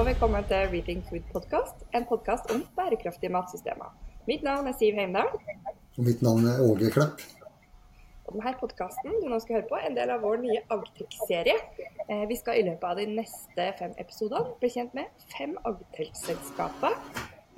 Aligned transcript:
og 0.00 0.06
velkommen 0.06 0.44
til 0.48 0.68
Reading 0.72 1.00
Food 1.08 1.24
Podcast, 1.32 1.82
en 1.96 2.06
podkast 2.08 2.46
om 2.54 2.62
bærekraftige 2.76 3.32
matsystemer. 3.32 3.90
Mitt 4.28 4.42
navn 4.42 4.66
er 4.66 4.72
Siv 4.78 4.94
Heimdal. 4.96 5.28
Og 5.98 6.06
mitt 6.06 6.22
navn 6.22 6.46
er 6.48 6.62
Åge 6.64 6.88
Klepp. 6.94 7.20
Og 8.24 8.32
denne 8.32 8.54
podkasten 8.60 9.18
du 9.20 9.26
nå 9.28 9.40
skal 9.44 9.58
høre 9.58 9.68
på, 9.68 9.76
er 9.76 9.90
en 9.90 9.98
del 9.98 10.12
av 10.14 10.24
vår 10.24 10.40
nye 10.46 10.62
Agtech-serie. 10.72 11.58
Eh, 12.06 12.24
vi 12.32 12.40
skal 12.40 12.62
i 12.62 12.64
løpet 12.70 12.88
av 12.88 12.96
de 12.96 13.06
neste 13.18 13.68
fem 13.82 13.92
episodene 14.00 14.56
bli 14.62 14.72
kjent 14.72 14.96
med 14.96 15.28
fem 15.36 15.52
Agtech-selskaper. 15.68 16.96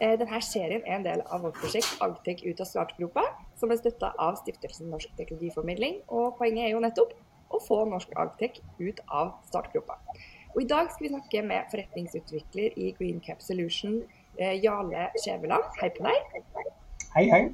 Eh, 0.00 0.18
denne 0.18 0.42
serien 0.42 0.82
er 0.82 0.98
en 0.98 1.06
del 1.06 1.22
av 1.28 1.46
vårt 1.46 1.62
prosjekt 1.62 2.02
Agtech 2.02 2.42
ut 2.42 2.66
av 2.66 2.72
startgropa, 2.72 3.28
som 3.60 3.70
er 3.70 3.78
støtta 3.84 4.16
av 4.18 4.42
Stiftelsen 4.42 4.90
Norsk 4.90 5.14
Teknologiformidling. 5.20 6.02
Og 6.10 6.34
poenget 6.42 6.66
er 6.66 6.74
jo 6.74 6.82
nettopp 6.82 7.14
å 7.54 7.62
få 7.62 7.84
norsk 7.86 8.18
Agtech 8.18 8.64
ut 8.82 9.06
av 9.06 9.36
startgropa. 9.46 10.00
Og 10.54 10.62
I 10.62 10.68
dag 10.68 10.90
skal 10.92 11.06
vi 11.06 11.12
snakke 11.14 11.42
med 11.48 11.68
forretningsutvikler 11.72 12.74
i 12.76 12.90
Greencap 12.98 13.40
Solution, 13.40 14.02
eh, 14.38 14.64
Jarle 14.64 15.08
Skjæveland. 15.22 15.64
Hei 15.80 15.88
på 15.96 16.04
deg. 16.04 16.42
Hei, 17.14 17.24
hei. 17.30 17.44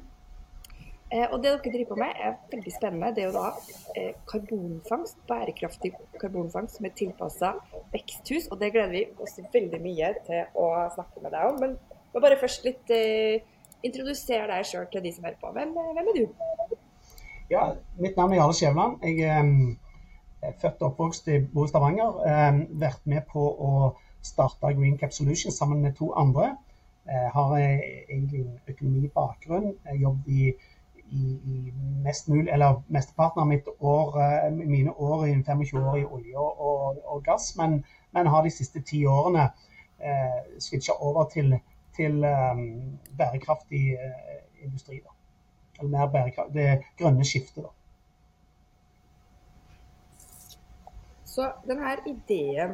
Eh, 1.11 1.27
og 1.31 1.43
Det 1.43 1.51
dere 1.51 1.71
driver 1.73 1.89
på 1.89 1.95
med 1.95 2.11
er 2.25 2.33
veldig 2.51 2.73
spennende. 2.75 3.15
Det 3.15 3.23
er 3.23 3.29
jo 3.31 3.37
da 3.39 3.47
eh, 3.95 4.11
karbonfangst, 4.31 5.17
bærekraftig 5.31 5.93
karbonfangst 6.21 6.75
som 6.75 6.85
er 6.85 6.93
tilpassa 7.01 7.53
veksthus. 7.93 8.47
og 8.51 8.59
Det 8.59 8.73
gleder 8.73 8.91
vi 8.91 9.05
oss 9.17 9.39
veldig 9.53 9.81
mye 9.81 10.13
til 10.27 10.59
å 10.59 10.67
snakke 10.93 11.23
med 11.23 11.31
deg 11.31 11.49
om. 11.49 11.59
Men 11.63 12.21
bare 12.21 12.37
først 12.41 12.67
litt 12.67 12.91
eh, 12.91 13.39
introdusere 13.81 14.51
deg 14.51 14.67
sjøl 14.67 14.91
til 14.91 15.07
de 15.07 15.15
som 15.15 15.23
hører 15.23 15.39
på. 15.41 15.53
Hvem, 15.55 15.71
hvem, 15.95 16.11
er 16.11 16.19
du? 16.19 16.75
Ja, 17.49 17.63
Mitt 17.97 18.19
navn 18.19 18.35
er 18.35 18.43
Jarle 18.43 18.59
Skjævland. 18.59 18.99
Jeg 19.07 19.23
er 19.23 19.39
født 20.41 20.81
og 20.81 20.91
oppvokst 20.91 21.27
i 21.27 21.39
Bo 21.53 21.67
Stavanger. 21.67 22.19
Vært 22.81 23.05
med 23.09 23.27
på 23.31 23.43
å 23.43 23.71
starte 24.25 24.73
Green 24.77 24.97
Cap 24.97 25.13
Solutions 25.15 25.57
sammen 25.57 25.81
med 25.83 25.97
to 25.99 26.11
andre. 26.17 26.53
Jeg 27.09 27.31
har 27.33 27.55
egentlig 27.59 28.43
en 28.43 28.59
økonomibakgrunn. 28.69 29.71
Jeg 29.85 30.01
jobbet 30.03 30.33
i 30.33 30.51
i, 31.11 31.39
i 31.45 31.73
mest 32.03 32.27
mulig, 32.27 32.49
eller 32.53 32.81
mesteparten 32.87 33.41
av 33.41 33.47
mitt 33.47 33.67
år, 33.79 34.21
eh, 34.21 34.51
mine 34.51 34.91
år 34.91 35.25
i 35.27 35.33
25 35.43 35.87
år 35.87 35.97
i 35.97 36.05
olje 36.05 36.37
og, 36.37 37.01
og 37.05 37.23
gass, 37.25 37.55
men, 37.57 37.83
men, 38.11 38.27
har 38.27 38.43
de 38.45 38.53
siste 38.53 38.81
ti 38.85 39.03
årene 39.05 39.49
eh, 39.99 40.39
switcha 40.59 40.93
over 40.99 41.29
til, 41.33 41.57
til 41.97 42.23
um, 42.23 42.99
bærekraftig 43.17 43.97
industri. 44.63 45.01
Da. 45.03 45.15
Eller 45.79 45.91
mer 45.91 46.11
bærekraft, 46.13 46.53
det 46.53 46.81
grønne 46.99 47.25
skiftet. 47.25 47.63
da. 47.63 47.73
Så 51.39 51.45
denne 51.63 51.93
ideen 52.03 52.73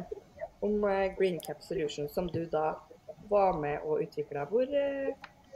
om 0.66 0.80
Green 1.18 1.36
Cap 1.40 1.60
Solution 1.62 2.08
som 2.10 2.26
du 2.26 2.40
da 2.50 2.72
var 3.30 3.60
med 3.62 3.84
og 3.86 4.00
utvikla, 4.02 4.42
hvor, 4.50 4.66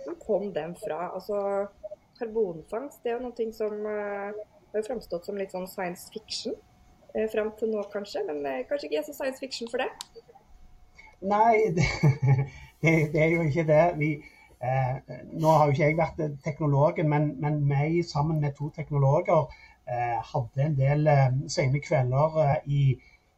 hvor 0.04 0.18
kom 0.22 0.52
den 0.54 0.76
fra? 0.78 1.08
Altså, 1.14 1.66
karbonfangst 2.20 3.02
det 3.02 3.10
er 3.10 3.18
jo 3.18 3.24
noe 3.24 3.46
som 3.56 3.74
uh, 3.82 4.30
har 4.70 4.86
framstått 4.86 5.26
som 5.26 5.40
litt 5.40 5.50
sånn 5.50 5.66
science 5.66 6.06
fiction 6.14 6.54
uh, 6.54 7.26
fram 7.34 7.50
til 7.58 7.74
nå, 7.74 7.82
kanskje. 7.90 8.22
Men 8.28 8.46
kanskje 8.70 8.86
ikke 8.86 9.00
er 9.02 9.08
så 9.08 9.16
science 9.18 9.42
fiction 9.42 9.72
for 9.72 9.82
det? 9.82 9.90
Nei, 11.26 11.66
det, 11.76 12.94
det, 13.10 13.24
er 13.24 13.34
jo 13.34 13.48
ikke 13.48 13.66
det. 13.72 13.82
Vi, 13.98 14.12
eh, 14.62 15.18
nå 15.32 15.56
har 15.56 15.66
jo 15.66 15.74
ikke 15.74 15.90
jeg 15.90 15.98
vært 15.98 16.22
teknologen, 16.46 17.10
men, 17.10 17.34
men 17.42 17.58
meg 17.66 17.98
sammen 18.06 18.38
med 18.44 18.54
to 18.60 18.70
teknologer 18.78 19.42
eh, 19.48 19.66
hadde 20.32 20.66
en 20.66 20.76
del 20.78 21.08
eh, 21.10 21.24
sene 21.52 21.80
kvelder 21.82 22.60
i, 22.66 22.84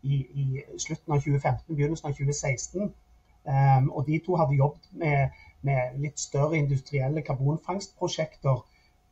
i, 0.03 0.19
i, 0.43 0.47
slutten 0.77 1.15
av 1.15 1.23
2015, 1.23 1.77
begynnelsen 1.77 2.11
av 2.11 2.19
2016. 2.19 2.93
Um, 3.43 3.89
og 3.91 4.05
de 4.07 4.21
to 4.23 4.37
hadde 4.39 4.55
jobbet 4.55 4.85
med, 4.95 5.41
med 5.67 5.97
litt 5.99 6.21
større 6.23 6.61
industrielle 6.61 7.25
karbonfangstprosjekter 7.27 8.61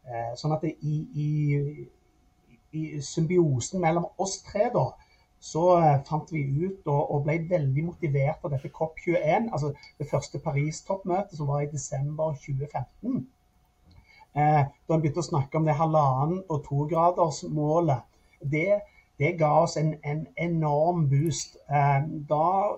Eh, 0.08 0.32
sånn 0.40 0.54
at 0.56 0.64
i, 0.66 0.96
i, 1.22 2.82
symbiosen 3.04 3.82
mellom 3.82 4.06
oss 4.24 4.38
tre, 4.46 4.68
da, 4.74 4.86
så 5.50 5.64
eh, 5.80 5.98
fant 6.08 6.30
vi 6.34 6.42
ut 6.64 6.88
og, 6.90 7.02
og 7.14 7.26
ble 7.26 7.36
veldig 7.50 7.84
motivert 7.88 8.46
av 8.46 8.54
dette 8.54 8.70
COP21, 8.76 9.50
altså 9.54 9.72
det 10.00 10.08
første 10.10 10.40
Paris-toppmøtet 10.46 11.36
som 11.38 11.50
var 11.50 11.64
i 11.64 11.70
desember 11.72 12.34
2015. 12.46 13.26
Eh, 14.34 14.62
da 14.86 14.94
en 14.94 15.02
begynte 15.02 15.22
å 15.24 15.26
snakke 15.26 15.58
om 15.58 15.66
det 15.66 15.74
halvannen- 15.78 16.44
og 16.48 16.62
togradersmålet. 16.68 18.06
Det, 18.40 18.80
det 19.18 19.32
ga 19.38 19.50
oss 19.64 19.76
en, 19.76 19.94
en 20.04 20.26
enorm 20.36 21.08
boost. 21.10 21.56
Eh, 21.68 22.04
da 22.30 22.76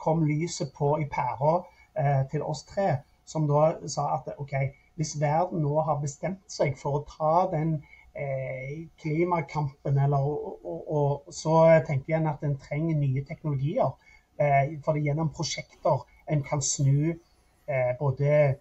kom 0.00 0.24
lyset 0.24 0.72
på 0.76 0.98
i 1.00 1.08
pæra 1.08 1.54
eh, 1.96 2.26
til 2.32 2.42
oss 2.42 2.64
tre, 2.68 3.00
som 3.24 3.48
da 3.48 3.72
sa 3.88 4.10
at 4.18 4.28
OK, 4.38 4.52
hvis 5.00 5.16
verden 5.20 5.64
nå 5.64 5.80
har 5.86 6.00
bestemt 6.02 6.44
seg 6.52 6.76
for 6.80 7.00
å 7.00 7.04
ta 7.08 7.34
den 7.52 7.78
eh, 8.14 8.86
klimakampen, 9.00 9.98
eller, 9.98 10.24
og, 10.24 10.64
og, 10.64 10.80
og, 10.96 11.34
så 11.34 11.56
tenker 11.86 12.16
jeg 12.16 12.28
at 12.28 12.44
en 12.44 12.58
trenger 12.60 13.00
nye 13.00 13.24
teknologier. 13.28 13.92
Eh, 14.40 14.76
for 14.84 14.96
det 14.96 15.04
gjennom 15.04 15.32
prosjekter 15.36 16.04
en 16.30 16.42
kan 16.44 16.62
snu 16.64 17.12
eh, 17.12 17.92
både 17.98 18.56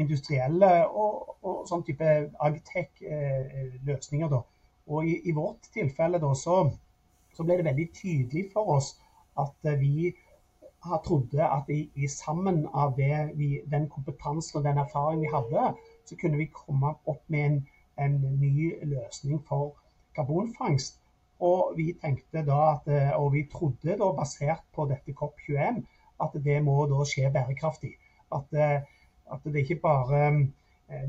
industrielle 0.00 0.70
og, 0.88 1.36
og 1.42 1.68
sånn 1.68 1.84
type 1.86 2.10
agtech-løsninger. 2.48 4.34
Eh, 4.34 4.50
og 4.94 5.08
i, 5.08 5.14
i, 5.24 5.32
vårt 5.36 5.70
tilfelle 5.72 6.20
da, 6.20 6.32
så, 6.36 6.58
så, 7.32 7.44
ble 7.44 7.58
det 7.58 7.68
veldig 7.70 7.88
tydelig 7.96 8.48
for 8.52 8.76
oss 8.76 8.94
at 9.40 9.70
vi 9.80 10.10
har 10.84 11.00
trodde 11.06 11.40
at 11.40 11.70
i, 11.72 11.86
i 11.96 12.08
sammen 12.12 12.66
av 12.76 12.98
vi, 12.98 13.62
den 13.72 13.88
kompetansen 13.92 14.60
og 14.60 14.66
den 14.66 14.80
erfaringen 14.82 15.24
vi 15.24 15.32
hadde, 15.32 15.70
så 16.04 16.18
kunne 16.20 16.40
vi 16.42 16.50
komme 16.52 16.92
opp 17.08 17.22
med 17.32 17.46
en, 17.46 17.56
en 18.04 18.18
ny 18.40 18.74
løsning 18.82 19.40
for 19.48 19.72
karbonfangst. 20.16 21.00
Og 21.44 21.74
vi 21.76 21.90
tenkte 22.02 22.44
da 22.46 22.58
at, 22.74 22.88
eh, 22.88 23.12
og 23.16 23.32
vi 23.34 23.46
trodde 23.52 23.96
da 24.00 24.10
basert 24.16 24.62
på 24.76 24.86
dette 24.90 25.16
COP21 25.16 25.82
at 26.24 26.36
det 26.44 26.60
må 26.64 26.76
da 26.90 27.04
skje 27.08 27.32
bærekraftig. 27.34 27.94
At, 28.32 28.52
eh, 28.52 28.84
at 29.32 29.44
det 29.44 29.64
ikke 29.64 29.80
bare 29.82 30.26
eh, 30.88 31.08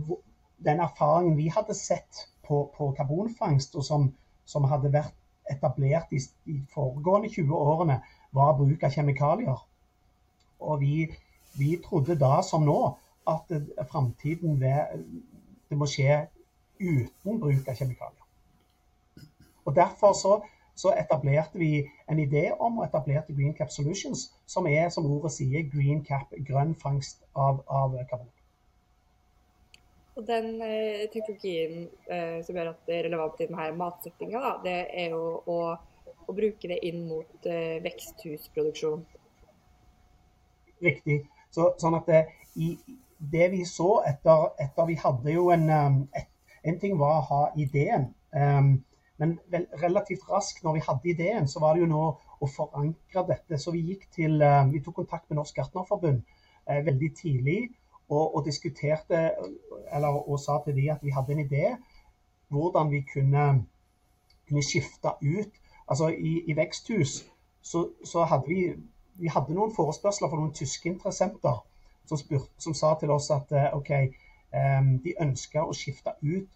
Den 0.66 0.80
erfaringen 0.80 1.38
vi 1.38 1.50
hadde 1.52 1.74
sett 1.74 2.30
på, 2.48 2.72
på 2.78 2.92
karbonfangst, 2.98 3.76
og 3.76 3.84
som, 3.84 4.06
som, 4.46 4.64
hadde 4.64 4.94
vært 4.94 5.14
etablert 5.52 6.14
i 6.16 6.22
de 6.46 6.62
foregående 6.74 7.30
20 7.30 7.52
årene, 7.54 8.00
var 8.32 8.56
bruk 8.58 8.84
av 8.84 8.94
kjemikalier. 8.96 9.60
Og 10.60 10.80
vi, 10.80 11.10
vi 11.60 11.76
trodde 11.84 12.16
da 12.20 12.40
som 12.42 12.64
nå 12.66 12.80
at 13.28 13.52
framtiden 13.92 14.62
det 14.62 15.78
må 15.78 15.88
skje 15.90 16.22
uten 16.80 17.42
bruk 17.42 17.68
av 17.68 17.76
kjemikalier. 17.76 18.26
Og 19.66 19.76
Derfor 19.76 20.14
så, 20.14 20.40
så, 20.76 20.92
etablerte 20.94 21.60
vi 21.60 21.86
en 22.12 22.20
idé 22.20 22.50
om 22.60 22.80
å 22.80 22.86
etablere 22.86 23.26
Green 23.30 23.56
Cap 23.58 23.72
Solutions, 23.72 24.28
som 24.46 24.68
er, 24.68 24.90
som 24.94 25.08
ordet 25.08 25.34
sier, 25.38 25.66
green 25.72 26.04
cap, 26.04 26.34
grønn 26.48 26.76
fangst 26.80 27.24
av, 27.34 27.64
av 27.68 27.96
karbon. 28.10 28.32
Og 30.16 30.24
Den 30.28 30.62
eh, 30.64 31.08
teknologien 31.12 31.90
eh, 32.08 32.40
som 32.46 32.56
gjør 32.56 32.72
at 32.72 32.86
det 32.88 33.00
er 33.00 33.08
relevant 33.10 33.42
i 33.42 33.50
denne 33.50 33.72
matsettinga, 33.80 34.54
det 34.64 34.78
er 34.96 35.12
jo 35.12 35.26
å 35.52 35.60
å, 36.28 36.34
bruke 36.34 36.70
det 36.70 36.80
inn 36.88 37.06
mot 37.10 37.50
eh, 37.50 37.78
veksthusproduksjon. 37.86 39.06
Riktig. 40.84 41.22
Så, 41.54 41.72
sånn 41.82 41.98
at 42.00 42.10
det, 42.10 42.22
i, 42.60 42.74
det 43.20 43.50
vi 43.54 43.64
så 43.70 44.02
etter, 44.08 44.50
etter 44.62 44.90
Vi 44.90 44.98
hadde 45.00 45.36
jo 45.36 45.50
en 45.54 45.70
um, 45.72 46.02
et, 46.18 46.32
En 46.66 46.80
ting 46.82 46.96
var 46.98 47.20
å 47.20 47.26
ha 47.30 47.42
ideen. 47.62 48.08
Um, 48.34 48.80
men 49.18 49.38
vel, 49.52 49.68
relativt 49.82 50.26
raskt 50.30 50.64
når 50.64 50.78
vi 50.78 50.86
hadde 50.88 51.10
ideen, 51.10 51.48
så 51.48 51.62
var 51.64 51.76
det 51.76 51.86
jo 51.86 51.92
nå 51.92 52.06
å 52.44 52.50
forankre 52.52 53.24
dette. 53.30 53.60
Så 53.62 53.72
vi 53.72 53.84
gikk 53.92 54.10
til, 54.16 54.42
um, 54.44 54.74
vi 54.74 54.82
tok 54.84 55.00
kontakt 55.02 55.30
med 55.30 55.40
Norsk 55.40 55.56
Gartnerforbund 55.56 56.24
eh, 56.68 56.82
veldig 56.86 57.12
tidlig 57.16 57.60
og, 58.10 58.36
og, 58.36 58.42
diskuterte 58.46 59.30
eller, 59.94 60.20
og 60.30 60.40
sa 60.40 60.60
til 60.66 60.76
de 60.78 60.90
at 60.94 61.04
vi 61.04 61.14
hadde 61.16 61.34
en 61.34 61.46
idé 61.46 61.70
hvordan 62.54 62.92
vi 62.92 63.02
kunne, 63.14 63.46
kunne 64.48 64.66
skifte 64.66 65.16
ut 65.22 65.62
Altså 65.86 66.08
i, 66.10 66.40
i 66.50 66.56
veksthus 66.58 67.32
så, 67.62 67.90
så, 68.06 68.24
hadde 68.26 68.48
vi, 68.48 68.74
vi 69.22 69.30
hadde 69.30 69.54
noen 69.54 69.74
forespørsler 69.74 70.32
fra 70.32 70.40
noen 70.40 70.54
tyske 70.54 70.90
interessenter 70.90 71.60
som, 72.10 72.18
spurt, 72.18 72.50
som 72.58 72.74
sa 72.74 72.96
til 72.98 73.14
oss 73.14 73.30
at 73.34 73.54
eh, 73.54 73.68
OK, 73.78 73.92
eh, 73.92 74.88
de 75.04 75.14
ønska 75.22 75.62
å 75.62 75.76
skifte 75.78 76.16
ut 76.24 76.50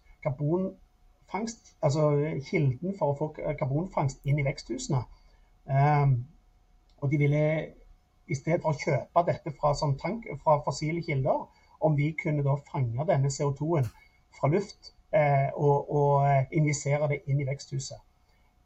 karbonfangst, 1.30 1.76
altså 1.82 2.10
kilden 2.50 2.96
for 2.98 3.12
å 3.12 3.18
få 3.18 3.28
karbonfangst 3.58 4.26
inn 4.26 4.40
i 4.40 4.46
veksthusene. 4.46 5.04
Um, 5.70 6.16
og 7.00 7.12
de 7.12 7.20
ville 7.22 7.44
i 8.30 8.36
stedet 8.38 8.60
for 8.64 8.74
å 8.74 8.80
kjøpe 8.80 9.24
dette 9.26 9.54
fra, 9.56 9.72
tank, 10.02 10.26
fra 10.42 10.58
fossile 10.66 11.02
kilder, 11.06 11.46
om 11.80 11.96
vi 11.96 12.10
kunne 12.18 12.44
da 12.44 12.58
fange 12.70 13.06
denne 13.08 13.30
CO2-en 13.32 13.88
fra 14.36 14.50
luft 14.52 14.92
eh, 15.16 15.48
og, 15.54 15.88
og 15.90 16.26
eh, 16.28 16.44
injisere 16.52 17.08
det 17.08 17.22
inn 17.26 17.40
i 17.40 17.46
veksthuset 17.48 18.02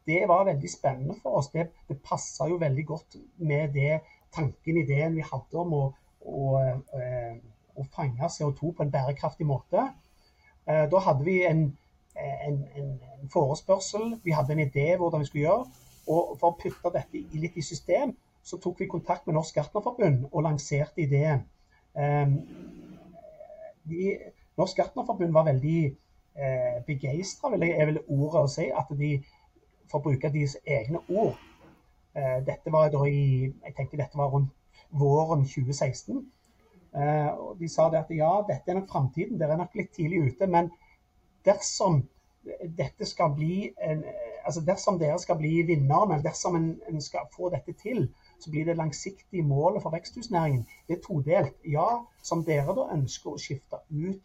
det 0.05 0.25
var 0.29 0.45
veldig 0.45 0.69
spennende 0.69 1.15
for 1.21 1.39
oss. 1.39 1.49
Det, 1.53 1.69
det 1.89 1.97
passa 2.05 2.47
jo 2.49 2.59
veldig 2.61 2.85
godt 2.85 3.17
med 3.37 3.73
det 3.73 3.99
tanken, 4.35 4.77
ideen 4.77 5.15
vi 5.17 5.25
hadde 5.25 5.61
om 5.61 5.73
å, 5.73 5.83
å, 6.21 6.41
å, 6.61 7.05
å 7.75 7.85
fange 7.95 8.29
CO2 8.37 8.73
på 8.75 8.85
en 8.85 8.93
bærekraftig 8.93 9.47
måte. 9.49 9.87
Eh, 10.67 10.85
da 10.91 11.01
hadde 11.07 11.25
vi 11.25 11.39
en, 11.47 11.65
en, 12.15 12.61
en, 12.75 12.93
forespørsel, 13.33 14.19
vi 14.23 14.31
hadde 14.31 14.53
en 14.53 14.63
idé 14.63 14.95
hvordan 14.95 15.23
vi 15.23 15.27
skulle 15.29 15.47
gjøre. 15.47 15.65
Og 16.05 16.35
for 16.39 16.53
å 16.53 16.57
putte 16.59 16.91
dette 16.93 17.23
litt 17.33 17.57
i 17.57 17.63
system, 17.65 18.13
så 18.45 18.59
tok 18.61 18.83
vi 18.83 18.87
kontakt 18.89 19.25
med 19.25 19.35
Norsk 19.35 19.55
Gartnerforbund 19.57 20.27
og 20.31 20.43
lanserte 20.45 21.01
ideen. 21.01 21.41
De, 23.89 24.11
Norsk 24.59 24.77
Gartnerforbund 24.77 25.33
var 25.33 25.47
veldig 25.49 25.79
eh, 25.89 26.77
begeistra, 26.85 27.49
er 27.57 27.89
vel 27.89 28.03
ordet 28.05 28.43
å 28.43 28.51
si. 28.51 28.67
At 28.69 28.93
de, 28.99 29.15
får 29.91 30.01
bruke 30.01 30.31
deres 30.33 30.57
egne 30.65 31.01
ord 31.13 31.35
eh, 32.17 32.39
Dette 32.45 32.71
var 32.73 32.89
da 32.93 33.03
i 33.05 33.45
Jeg 33.45 33.75
tenker 33.77 34.01
dette 34.01 34.17
var 34.17 34.31
rundt 34.33 34.53
våren 34.95 35.43
2016. 35.45 36.23
Eh, 36.95 37.29
og 37.29 37.59
de 37.59 37.69
sa 37.69 37.89
det 37.91 38.01
at 38.03 38.11
ja, 38.15 38.31
dette 38.47 38.71
er 38.71 38.79
nok 38.79 38.91
framtiden, 38.91 39.39
dere 39.39 39.55
er 39.55 39.61
nok 39.63 39.75
litt 39.75 39.91
tidlig 39.95 40.31
ute. 40.31 40.47
Men 40.47 40.71
dersom 41.45 42.03
dette 42.77 43.05
skal 43.05 43.33
bli 43.35 43.71
en, 43.81 44.03
altså 44.45 44.61
dersom 44.61 44.99
dere 44.99 45.17
skal 45.19 45.37
bli 45.39 45.61
vinnerne, 45.65 46.21
dersom 46.23 46.55
en, 46.55 46.67
en, 46.89 47.01
skal 47.01 47.25
få 47.35 47.49
dette 47.49 47.73
til, 47.81 48.07
så 48.39 48.51
blir 48.51 48.65
det 48.65 48.77
langsiktige 48.77 49.43
målet 49.43 49.81
for 49.81 49.89
veksthusnæringen. 49.89 50.67
Det 50.87 50.97
er 50.97 51.01
todelt. 51.07 51.55
Ja, 51.65 51.87
som 52.23 52.45
dere 52.45 52.75
da 52.77 52.87
ønsker 52.93 53.33
å 53.33 53.41
skifte 53.41 53.81
ut 53.89 54.21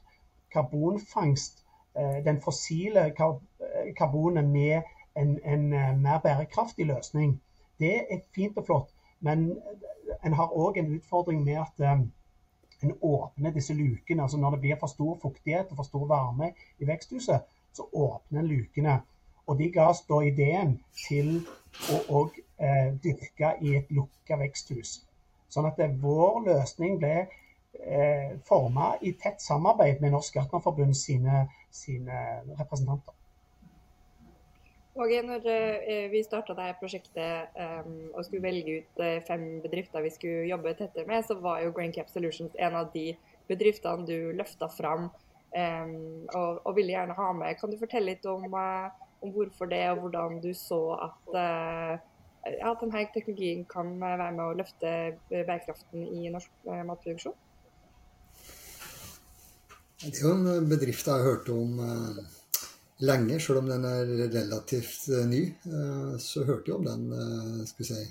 karbonfangst, 0.53 1.65
eh, 1.97 2.21
den 2.25 2.41
fossile 2.43 3.07
eh, 3.09 3.93
karbonet, 3.97 4.45
med 4.45 4.83
en, 5.17 5.39
en 5.45 5.73
eh, 5.73 5.97
mer 5.99 6.21
bærekraftig 6.25 6.87
løsning. 6.87 7.39
Det 7.81 7.95
er 8.11 8.25
fint 8.35 8.59
og 8.59 8.67
flott, 8.67 8.97
men 9.21 9.55
en 10.25 10.35
har 10.37 10.53
òg 10.53 10.77
en 10.79 10.97
utfordring 10.99 11.45
med 11.45 11.63
at 11.63 11.87
en 12.83 12.95
åpner 13.01 13.53
disse 13.53 13.75
lukene. 13.75 14.23
altså 14.23 14.39
Når 14.39 14.51
det 14.51 14.61
blir 14.61 14.81
for 14.81 14.87
stor 14.87 15.19
fuktighet 15.23 15.71
og 15.71 15.77
for 15.77 15.89
stor 15.89 16.07
varme 16.07 16.53
i 16.79 16.89
veksthuset, 16.89 17.41
så 17.73 17.87
åpner 17.93 18.41
en 18.41 18.47
lukene. 18.47 19.01
Og 19.47 19.59
de 19.59 19.71
ga 19.73 19.89
oss 19.91 20.03
da 20.09 20.21
ideen 20.25 20.79
til 21.07 21.41
å 21.91 22.01
òg 22.21 22.41
eh, 22.59 22.91
dyrke 23.03 23.55
i 23.61 23.77
et 23.79 23.91
lukka 23.95 24.39
veksthus. 24.41 25.01
Sånn 25.51 25.67
at 25.67 25.79
det, 25.81 25.91
vår 26.03 26.45
løsning 26.47 26.99
ble 27.03 27.15
eh, 27.25 28.37
forma 28.47 28.93
i 29.03 29.15
tett 29.19 29.43
samarbeid 29.43 30.03
med 30.03 30.15
Norsk 30.15 30.39
Gartnerforbund 30.39 30.97
sine, 30.97 31.47
sine 31.71 32.21
representanter. 32.59 33.15
Og 34.99 35.13
når 35.27 35.45
eh, 35.47 36.07
vi 36.11 36.23
starta 36.27 36.55
dette 36.59 36.81
prosjektet 36.81 37.55
um, 37.55 38.11
og 38.11 38.25
skulle 38.27 38.43
velge 38.43 38.81
ut 38.81 39.03
uh, 39.03 39.21
fem 39.27 39.45
bedrifter 39.63 40.03
vi 40.03 40.11
skulle 40.11 40.49
jobbe 40.51 40.75
tettere 40.75 41.07
med, 41.07 41.23
så 41.27 41.37
var 41.39 41.61
jo 41.63 41.71
Graincap 41.77 42.11
Solutions 42.11 42.57
en 42.59 42.79
av 42.81 42.91
de 42.95 43.13
bedriftene 43.51 44.07
du 44.09 44.33
løfta 44.35 44.67
fram 44.71 45.07
um, 45.07 45.95
og, 46.35 46.59
og, 46.65 46.73
ville 46.77 46.97
gjerne 46.97 47.15
ha 47.17 47.29
med. 47.39 47.55
Kan 47.61 47.71
du 47.71 47.79
fortelle 47.79 48.17
litt 48.17 48.27
om, 48.27 48.49
uh, 48.51 48.91
om 49.23 49.35
hvorfor 49.37 49.71
det, 49.71 49.85
og 49.93 50.03
hvordan 50.05 50.41
du 50.43 50.51
så 50.59 50.81
at, 51.07 51.37
uh, 51.39 51.95
at 52.51 52.83
denne 52.83 53.05
teknologien 53.15 53.63
kan 53.71 53.95
være 54.03 54.33
med 54.35 54.43
å 54.43 54.59
løfte 54.59 54.97
bærekraften 55.31 56.03
i 56.19 56.35
norsk 56.35 56.67
matproduksjon? 56.67 57.39
Det 60.01 60.17
er 60.17 60.23
jo 60.25 60.31
en 60.33 60.69
bedrift 60.69 61.05
jeg 61.05 61.13
har 61.13 61.27
hørt 61.27 61.49
om 61.53 61.81
eh, 61.85 62.21
lenge, 63.01 63.41
selv 63.41 63.63
om 63.63 63.69
den 63.71 63.85
er 63.89 64.09
relativt 64.33 65.09
eh, 65.09 65.27
ny. 65.29 65.43
Eh, 65.49 66.17
så 66.23 66.45
hørte 66.49 66.71
jeg 66.71 66.79
om 66.79 66.89
den 66.89 67.67
skal 67.69 67.85
vi 67.85 67.91
si, 67.93 68.09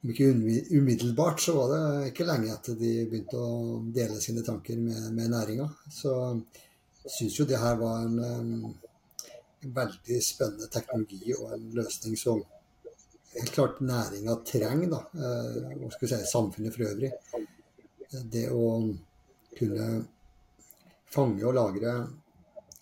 Om 0.00 0.10
ikke 0.14 0.28
umiddelbart, 0.78 1.42
så 1.44 1.52
var 1.52 1.72
det 1.74 2.10
ikke 2.10 2.24
lenge 2.24 2.54
etter 2.54 2.76
de 2.80 2.92
begynte 3.04 3.36
å 3.36 3.80
dele 3.92 4.16
sine 4.24 4.40
tanker 4.40 4.78
med, 4.80 5.10
med 5.12 5.28
næringa. 5.28 5.66
Så 5.92 6.14
syns 7.04 7.36
jo 7.36 7.44
det 7.44 7.60
her 7.60 7.76
var 7.76 8.06
en, 8.06 8.14
en 8.24 9.74
veldig 9.76 10.22
spennende 10.24 10.70
teknologi 10.72 11.34
og 11.36 11.52
en 11.52 11.68
løsning 11.76 12.16
som 12.16 12.40
helt 13.34 13.52
klart 13.52 13.82
næringa 13.84 14.38
trenger, 14.48 14.88
da. 14.94 15.02
Og 15.82 15.92
skal 15.92 16.06
vi 16.06 16.12
si 16.14 16.32
samfunnet 16.32 16.78
for 16.78 16.88
øvrig. 16.88 17.12
Det 18.32 18.46
å 18.56 18.64
kunne 19.58 19.90
fange 21.12 21.44
og 21.44 21.56
lagre 21.60 21.94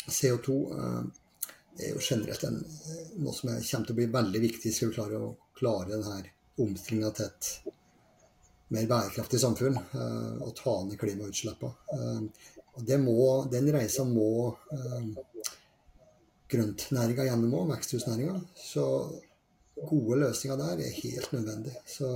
CO2 0.08 0.58
eh, 0.74 1.00
er 1.78 1.92
jo 1.94 2.02
generelt 2.02 2.44
en, 2.48 2.58
noe 3.22 3.34
som 3.36 3.50
kommer 3.50 3.86
til 3.86 3.94
å 3.94 3.98
bli 4.00 4.08
veldig 4.18 4.42
viktig 4.42 4.72
skal 4.74 4.90
vi 4.90 4.98
klare 4.98 5.20
å 5.22 5.32
klare 5.58 5.92
denne 5.92 6.32
omstillinga 6.58 7.10
til 7.14 7.28
et 7.28 7.50
mer 8.74 8.88
bærekraftig 8.90 9.40
samfunn 9.40 9.78
eh, 9.78 10.32
og 10.44 10.54
ta 10.58 10.74
ned 10.84 10.98
klimautslippene. 11.00 11.72
Eh, 11.94 12.54
den 12.88 13.72
reisa 13.74 14.04
må 14.06 14.28
grøntnæringa 16.48 17.24
gjennom 17.26 17.56
òg, 17.58 17.72
veksthusnæringa. 17.72 18.36
Så 18.54 18.84
gode 19.88 20.20
løsninger 20.22 20.60
der 20.60 20.84
er 20.84 21.00
helt 21.02 21.32
nødvendig. 21.34 21.74
Så 21.86 22.08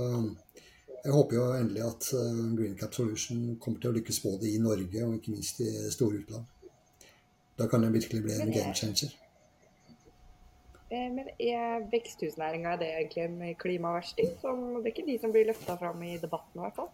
jeg 1.03 1.11
håper 1.11 1.35
jo 1.35 1.45
endelig 1.57 1.83
at 1.83 2.09
eh, 2.15 2.41
Green 2.57 2.75
Cap 2.79 2.95
Solution 2.95 3.57
kommer 3.59 3.81
til 3.83 3.91
å 3.91 3.97
lykkes 3.97 4.21
både 4.23 4.47
i 4.47 4.59
Norge 4.63 5.03
og 5.03 5.17
ikke 5.17 5.33
minst 5.35 5.59
i 5.63 5.69
store 5.91 6.21
utland. 6.21 6.49
Da 7.57 7.67
kan 7.67 7.81
det 7.81 7.93
virkelig 7.93 8.23
bli 8.23 8.33
en 8.41 8.51
game 8.51 8.73
changer. 8.73 9.13
Eh, 10.89 11.09
men 11.13 11.29
er 11.39 11.85
veksthusnæringa 11.91 12.75
egentlig 12.81 13.23
en 13.23 13.55
klimaversting? 13.55 14.29
det 14.41 14.83
er 14.83 14.93
ikke 14.93 15.07
de 15.07 15.17
som 15.21 15.31
blir 15.33 15.47
løfta 15.49 15.77
fram 15.77 16.03
i 16.03 16.17
debatten 16.21 16.59
i 16.59 16.63
hvert 16.65 16.79
fall? 16.81 16.91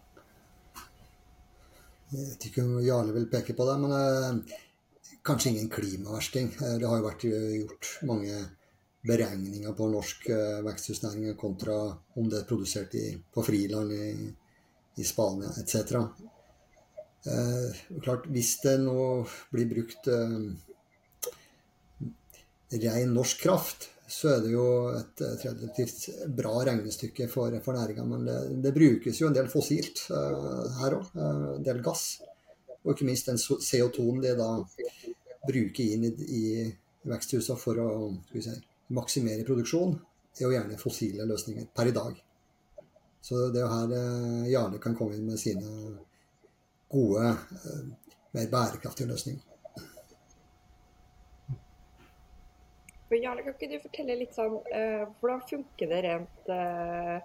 Jeg 2.11 2.25
vet 2.25 2.45
ikke 2.49 2.63
om 2.65 2.79
Jarle 2.83 3.13
vil 3.13 3.29
peke 3.31 3.53
på 3.53 3.67
det, 3.69 3.75
men 3.83 3.95
eh, 3.97 4.55
kanskje 5.25 5.53
ingen 5.53 5.69
klimaversting. 5.69 6.51
Det 6.59 6.87
har 6.87 6.97
jo 6.97 7.07
vært 7.07 7.27
gjort 7.27 7.91
mange 8.11 8.39
beregninger 9.07 9.75
på 9.75 9.87
norsk 9.87 10.27
veksthusnæring 10.65 11.37
kontra 11.39 11.77
om 12.19 12.27
det 12.27 12.41
er 12.41 12.49
produsert 12.49 12.95
i, 12.99 13.13
på 13.33 13.43
friland 13.47 13.93
i, 13.95 14.09
i 14.99 15.05
Spania 15.07 15.53
etc. 15.61 16.03
Eh, 17.27 17.99
klart, 18.01 18.27
hvis 18.31 18.55
det 18.63 18.77
nå 18.79 19.25
blir 19.51 19.67
brukt 19.69 20.07
eh, 20.07 20.35
ren 22.79 23.15
norsk 23.15 23.41
kraft, 23.43 23.89
så 24.09 24.31
er 24.33 24.39
det 24.45 24.53
jo 24.55 24.65
et, 24.95 25.21
relativt 25.43 26.07
bra 26.37 26.63
regnestykke 26.65 27.27
for, 27.29 27.53
for 27.65 27.77
næringa. 27.77 28.05
Men 28.07 28.25
det, 28.25 28.39
det, 28.63 28.73
brukes 28.75 29.21
jo 29.21 29.29
en 29.29 29.35
del 29.35 29.51
fossilt 29.51 30.05
eh, 30.15 30.79
her 30.79 30.97
òg. 30.97 31.11
en 31.19 31.65
del 31.65 31.83
gass. 31.85 32.21
Og 32.85 32.93
ikke 32.95 33.09
minst 33.09 33.27
den 33.27 33.37
CO2-en 33.39 34.23
de 34.23 34.35
da 34.39 34.49
bruker 35.45 35.83
inn 35.83 36.07
i, 36.07 36.13
i 36.25 36.43
veksthusene 37.09 37.59
for 37.59 37.79
å 37.83 37.89
si, 38.31 38.55
maksimere 38.95 39.45
produksjon, 39.47 39.93
er 40.39 40.45
jo 40.45 40.53
gjerne 40.55 40.79
fossile 40.79 41.27
løsninger 41.27 41.67
per 41.75 41.91
i 41.91 41.95
dag. 41.95 42.17
Så 43.21 43.49
det 43.51 43.59
er 43.59 43.65
jo 43.65 43.73
her 43.73 43.95
eh, 43.97 44.51
Jarle 44.53 44.79
kan 44.81 44.95
komme 44.95 45.17
inn 45.17 45.27
med 45.27 45.39
sine 45.41 45.99
gode, 46.91 47.31
eh, 47.59 48.17
mer 48.35 48.51
bærekraftige 48.51 49.09
løsninger. 49.09 49.45
Jarle, 53.09 53.41
kan 53.41 53.55
ikke 53.55 53.71
du 53.71 53.79
fortelle 53.81 54.15
litt 54.19 54.35
sånn 54.37 54.51
uh, 54.53 55.05
Hvordan 55.17 55.39
funker 55.49 55.89
det 55.89 56.01
rent, 56.05 56.51
uh, 56.53 57.15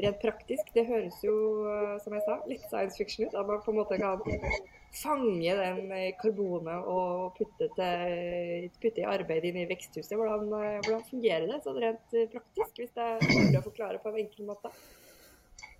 rent 0.00 0.22
praktisk? 0.22 0.70
Det 0.72 0.86
høres 0.88 1.18
jo, 1.20 1.34
uh, 1.68 1.98
som 2.00 2.16
jeg 2.16 2.24
sa, 2.24 2.38
litt 2.48 2.64
science 2.70 2.96
fiction 2.96 3.28
ut. 3.28 3.36
At 3.36 3.50
man 3.50 3.60
på 3.60 3.74
en 3.74 3.76
måte 3.82 3.98
kan 4.00 4.24
fange 4.94 5.54
den 5.58 5.92
eh, 5.92 6.12
karbonet 6.20 6.86
og 6.86 7.34
putte, 7.38 7.68
til, 7.76 8.68
putte 8.82 9.02
i 9.02 9.08
arbeid 9.08 9.46
inn 9.48 9.62
i 9.64 9.68
veksthuset. 9.70 10.14
Hvordan, 10.18 10.52
eh, 10.60 10.78
hvordan 10.84 11.06
fungerer 11.08 11.48
det 11.50 11.62
sånn 11.64 11.80
rent 11.82 12.14
eh, 12.14 12.28
praktisk, 12.30 12.78
hvis 12.78 12.94
det 12.94 13.08
er 13.08 13.24
mulig 13.32 13.58
å 13.60 13.64
forklare 13.66 14.02
på 14.02 14.12
en 14.12 14.20
enkel 14.24 14.48
måte? 14.50 14.70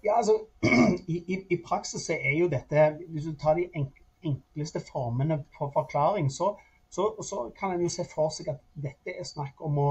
Ja, 0.05 0.17
altså, 0.17 0.39
i, 1.15 1.17
i, 1.17 1.39
i, 1.51 1.59
praksis 1.67 2.11
er 2.11 2.37
jo 2.39 2.49
dette 2.53 2.91
Hvis 3.09 3.25
du 3.25 3.35
tar 3.41 3.57
de 3.57 3.69
enkleste 4.23 4.81
formene 4.93 5.45
for 5.59 5.73
forklaring, 5.73 6.31
så, 6.33 6.55
så, 6.91 7.09
så 7.23 7.51
kan 7.59 7.73
en 7.73 7.85
jo 7.85 7.93
se 7.93 8.05
for 8.15 8.33
seg 8.35 8.51
at 8.53 8.61
dette 8.75 9.17
er 9.17 9.25
snakk 9.29 9.61
om 9.65 9.81
å, 9.81 9.89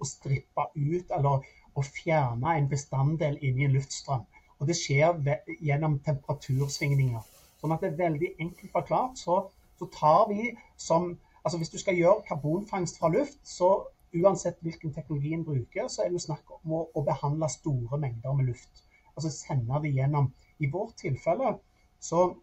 å 0.00 0.08
strippe 0.08 0.66
ut 0.76 1.12
eller 1.16 1.44
å 1.76 1.84
fjerne 1.86 2.56
en 2.56 2.68
bestanddel 2.70 3.38
inni 3.44 3.68
en 3.68 3.76
luftstrøm. 3.76 4.24
Og 4.60 4.68
det 4.68 4.76
skjer 4.76 5.16
ved, 5.24 5.48
gjennom 5.64 5.98
temperatursvingninger. 6.04 7.24
Sånn 7.60 7.72
at 7.76 7.84
det 7.84 7.92
er 7.92 8.00
veldig 8.00 8.34
enkelt 8.40 8.72
forklart. 8.72 9.20
Så, 9.20 9.42
så 9.78 9.88
tar 10.00 10.28
vi 10.32 10.54
som 10.76 11.16
Altså 11.40 11.56
hvis 11.56 11.70
du 11.72 11.78
skal 11.80 11.96
gjøre 11.96 12.20
karbonfangst 12.28 12.98
fra 13.00 13.08
luft, 13.08 13.38
så 13.48 13.68
uansett 14.12 14.58
hvilken 14.60 14.92
teknologi 14.92 15.32
en 15.32 15.44
bruker, 15.44 15.86
så 15.88 16.02
er 16.02 16.10
det 16.10 16.18
jo 16.18 16.24
snakk 16.26 16.50
om 16.58 16.74
å, 16.76 16.80
å, 16.92 17.02
behandle 17.06 17.48
store 17.48 17.96
mengder 18.02 18.34
med 18.36 18.50
luft. 18.50 18.82
Altså 19.20 19.32
sende 19.34 19.82
det 19.84 19.92
gjennom. 19.92 20.30
I 20.58 20.70
vårt 20.72 20.96
tilfelle 21.00 21.58
så, 22.00 22.34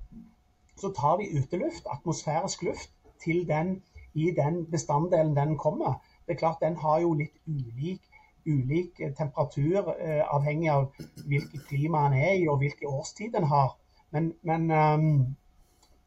så 0.78 0.92
tar 0.94 1.18
vi 1.18 1.32
uteluft, 1.40 1.90
atmosfærisk 1.90 2.62
luft, 2.70 2.94
til 3.24 3.48
den 3.50 3.80
i 4.14 4.30
den 4.38 4.66
bestanddelen 4.72 5.36
den 5.36 5.58
kommer. 5.58 5.98
Det 6.28 6.36
er 6.36 6.40
klart 6.44 6.62
Den 6.62 6.78
har 6.78 7.00
jo 7.02 7.14
litt 7.18 7.34
ulik 7.48 8.02
ulik 8.48 9.02
temperatur 9.18 9.90
avhengig 10.32 10.70
av 10.72 10.86
hvilket 11.28 11.66
klima 11.68 12.06
den 12.08 12.20
er 12.22 12.36
i 12.38 12.48
og 12.48 12.62
hvilken 12.62 12.88
årstid 12.88 13.34
den 13.36 13.48
har. 13.52 13.74
Men, 14.16 14.32
men 14.42 14.72
um, 14.72 15.36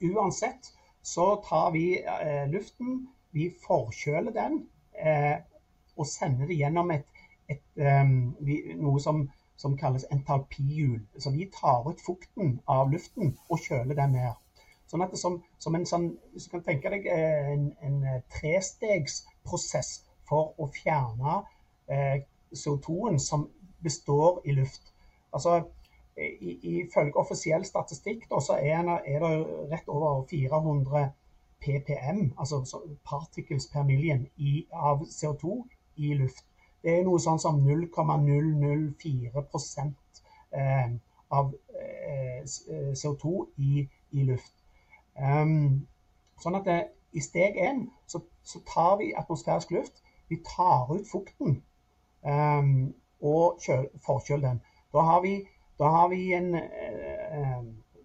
uansett 0.01 0.73
så 1.03 1.35
tar 1.45 1.71
vi 1.75 2.01
luften, 2.49 3.09
vi 3.37 3.51
forkjøler 3.67 4.33
den 4.33 4.63
og 5.97 6.07
sender 6.09 6.49
det 6.49 6.57
gjennom 6.57 6.91
et, 6.95 7.07
et, 7.51 7.65
um, 7.77 8.33
vi, 8.41 8.61
noe 8.81 9.01
som, 9.03 9.27
som 9.61 9.77
kalles 9.77 10.07
entalpihjul. 10.13 11.01
Så 11.19 11.31
vi 11.35 11.51
tar 11.53 11.85
ut 11.91 12.01
fukten 12.07 12.59
av 12.69 12.93
luften 12.93 13.35
og 13.49 13.61
kjøler 13.61 13.99
den 13.99 14.17
ned. 14.17 14.39
Sånn 14.91 15.05
at 15.05 15.13
det 15.15 15.21
som, 15.21 15.37
som 15.63 15.77
en 15.77 15.87
sånn, 15.87 16.09
Hvis 16.33 16.49
du 16.49 16.55
kan 16.57 16.65
tenke 16.67 16.91
deg 16.91 17.07
eh, 17.07 17.51
en, 17.53 17.67
en 17.87 17.99
eh, 18.03 18.23
trestegsprosess 18.35 19.93
for 20.29 20.55
å 20.59 20.67
fjerne 20.75 21.43
eh, 21.93 22.23
CO2-en 22.57 23.21
som 23.23 23.47
består 23.85 24.41
i 24.45 24.57
luft. 24.57 24.91
Altså, 25.35 25.61
Ifølge 26.21 27.17
offisiell 27.17 27.63
statistikk 27.65 28.27
da, 28.29 28.41
så 28.45 28.59
er, 28.59 28.83
er, 29.09 29.23
det 29.23 29.69
rett 29.71 29.87
over 29.89 30.27
400 30.29 31.07
ppm, 31.65 32.35
altså 32.37 32.59
particles 33.09 33.69
per 33.73 33.87
million, 33.89 34.27
i, 34.37 34.67
av 34.75 35.07
CO2 35.09 35.55
i 35.97 36.13
luft. 36.19 36.50
Det 36.83 36.93
er 36.97 37.03
noe 37.05 37.21
sånn 37.21 37.41
som 37.43 37.59
0,004 37.61 39.43
eh, 40.61 40.93
av 41.39 41.51
eh, 41.81 42.43
CO2 42.97 43.33
i, 43.61 43.85
i 44.17 44.25
luft. 44.29 44.55
Um, 45.21 45.87
sånn 46.41 46.57
at 46.57 46.65
det, 46.69 46.79
i 47.13 47.21
steg 47.21 47.59
én 47.61 47.83
så, 48.09 48.23
så, 48.47 48.63
tar 48.65 48.97
vi 49.03 49.11
atmosfærisk 49.19 49.75
luft. 49.77 50.01
Vi 50.31 50.41
tar 50.47 50.89
ut 50.95 51.09
fukten 51.11 51.59
um, 52.25 52.95
og 53.21 53.61
forkjøler 54.07 54.47
den. 54.49 54.63
Da 54.95 55.05
har 55.05 55.21
vi, 55.27 55.35
da 55.79 55.91
har 55.93 56.09
vi 56.13 56.33
en 56.35 56.57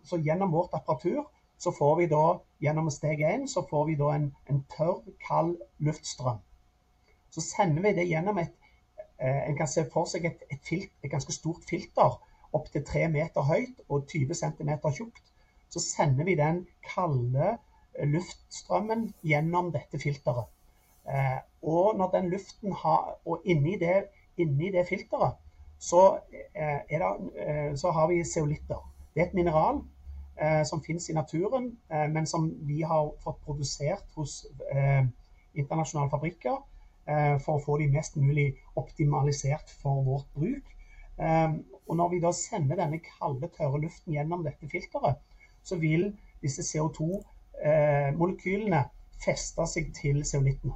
Så 0.06 0.18
gjennom 0.22 0.52
vårt 0.54 0.74
apparatur 0.78 1.24
så 1.58 1.72
får 1.72 1.96
vi 1.96 2.06
da 2.12 2.26
gjennom 2.62 2.92
steg 2.92 3.24
én 3.26 3.48
så 3.48 3.64
får 3.70 3.86
vi 3.88 3.96
da 3.98 4.12
en, 4.14 4.28
en 4.50 4.60
tørr, 4.70 5.00
kald 5.28 5.56
luftstrøm. 5.82 6.38
Så 7.30 7.42
sender 7.42 7.82
vi 7.82 7.94
det 7.98 8.06
gjennom 8.10 8.38
et 8.38 8.54
En 9.20 9.56
kan 9.56 9.68
se 9.72 9.86
for 9.94 10.10
seg 10.12 10.26
et, 10.28 10.42
et, 10.52 10.60
filt, 10.68 10.92
et 11.04 11.12
ganske 11.12 11.32
stort 11.32 11.64
filter 11.70 12.18
opptil 12.56 12.84
tre 12.88 13.06
meter 13.12 13.46
høyt 13.48 13.80
og 13.88 14.08
20 14.12 14.36
cm 14.36 14.72
tjukt 14.92 15.24
så 15.76 15.82
sender 15.84 16.28
vi 16.28 16.36
den 16.40 16.62
kalde 16.94 17.56
eh, 17.96 18.08
luftstrømmen 18.08 19.10
gjennom 19.28 19.72
dette 19.74 20.00
filteret. 20.00 20.48
Eh, 21.10 21.40
og 21.62 21.98
når 21.98 22.12
den 22.14 22.30
luften 22.32 22.76
har, 22.84 23.16
og 23.26 23.42
inni 23.46 23.76
det, 23.82 24.06
inni 24.38 24.72
det 24.72 24.88
filteret 24.90 25.36
så, 25.80 26.20
eh, 26.56 26.80
det, 26.90 27.80
så, 27.80 27.92
har 27.92 28.08
vi 28.08 28.24
zeolitter. 28.24 28.80
Det 29.14 29.22
er 29.22 29.28
et 29.28 29.38
mineral 29.38 29.84
som 30.68 30.82
finnes 30.84 31.06
i 31.10 31.14
naturen, 31.16 31.70
men 32.12 32.26
som 32.28 32.50
vi 32.68 32.82
har 32.84 33.06
fått 33.24 33.38
produsert 33.46 34.04
hos 34.18 34.34
internasjonale 35.56 36.12
fabrikker 36.12 36.58
for 37.06 37.56
å 37.56 37.62
få 37.62 37.76
de 37.78 37.86
mest 37.94 38.16
mulig 38.18 38.48
optimalisert 38.82 39.70
for 39.82 40.02
vårt 40.06 40.30
bruk. 40.34 40.72
Og 41.88 41.98
når 41.98 42.10
vi 42.10 42.20
da 42.24 42.32
sender 42.34 42.76
denne 42.80 43.00
kalde, 43.04 43.48
tørre 43.54 43.82
luften 43.82 44.14
gjennom 44.16 44.44
dette 44.46 44.70
filteret, 44.72 45.16
så 45.64 45.76
vil 45.82 46.18
disse 46.42 46.62
CO2-molekylene 46.66 48.80
eh, 48.82 48.90
feste 49.26 49.68
seg 49.70 49.94
til 49.98 50.26
zeolittene 50.28 50.74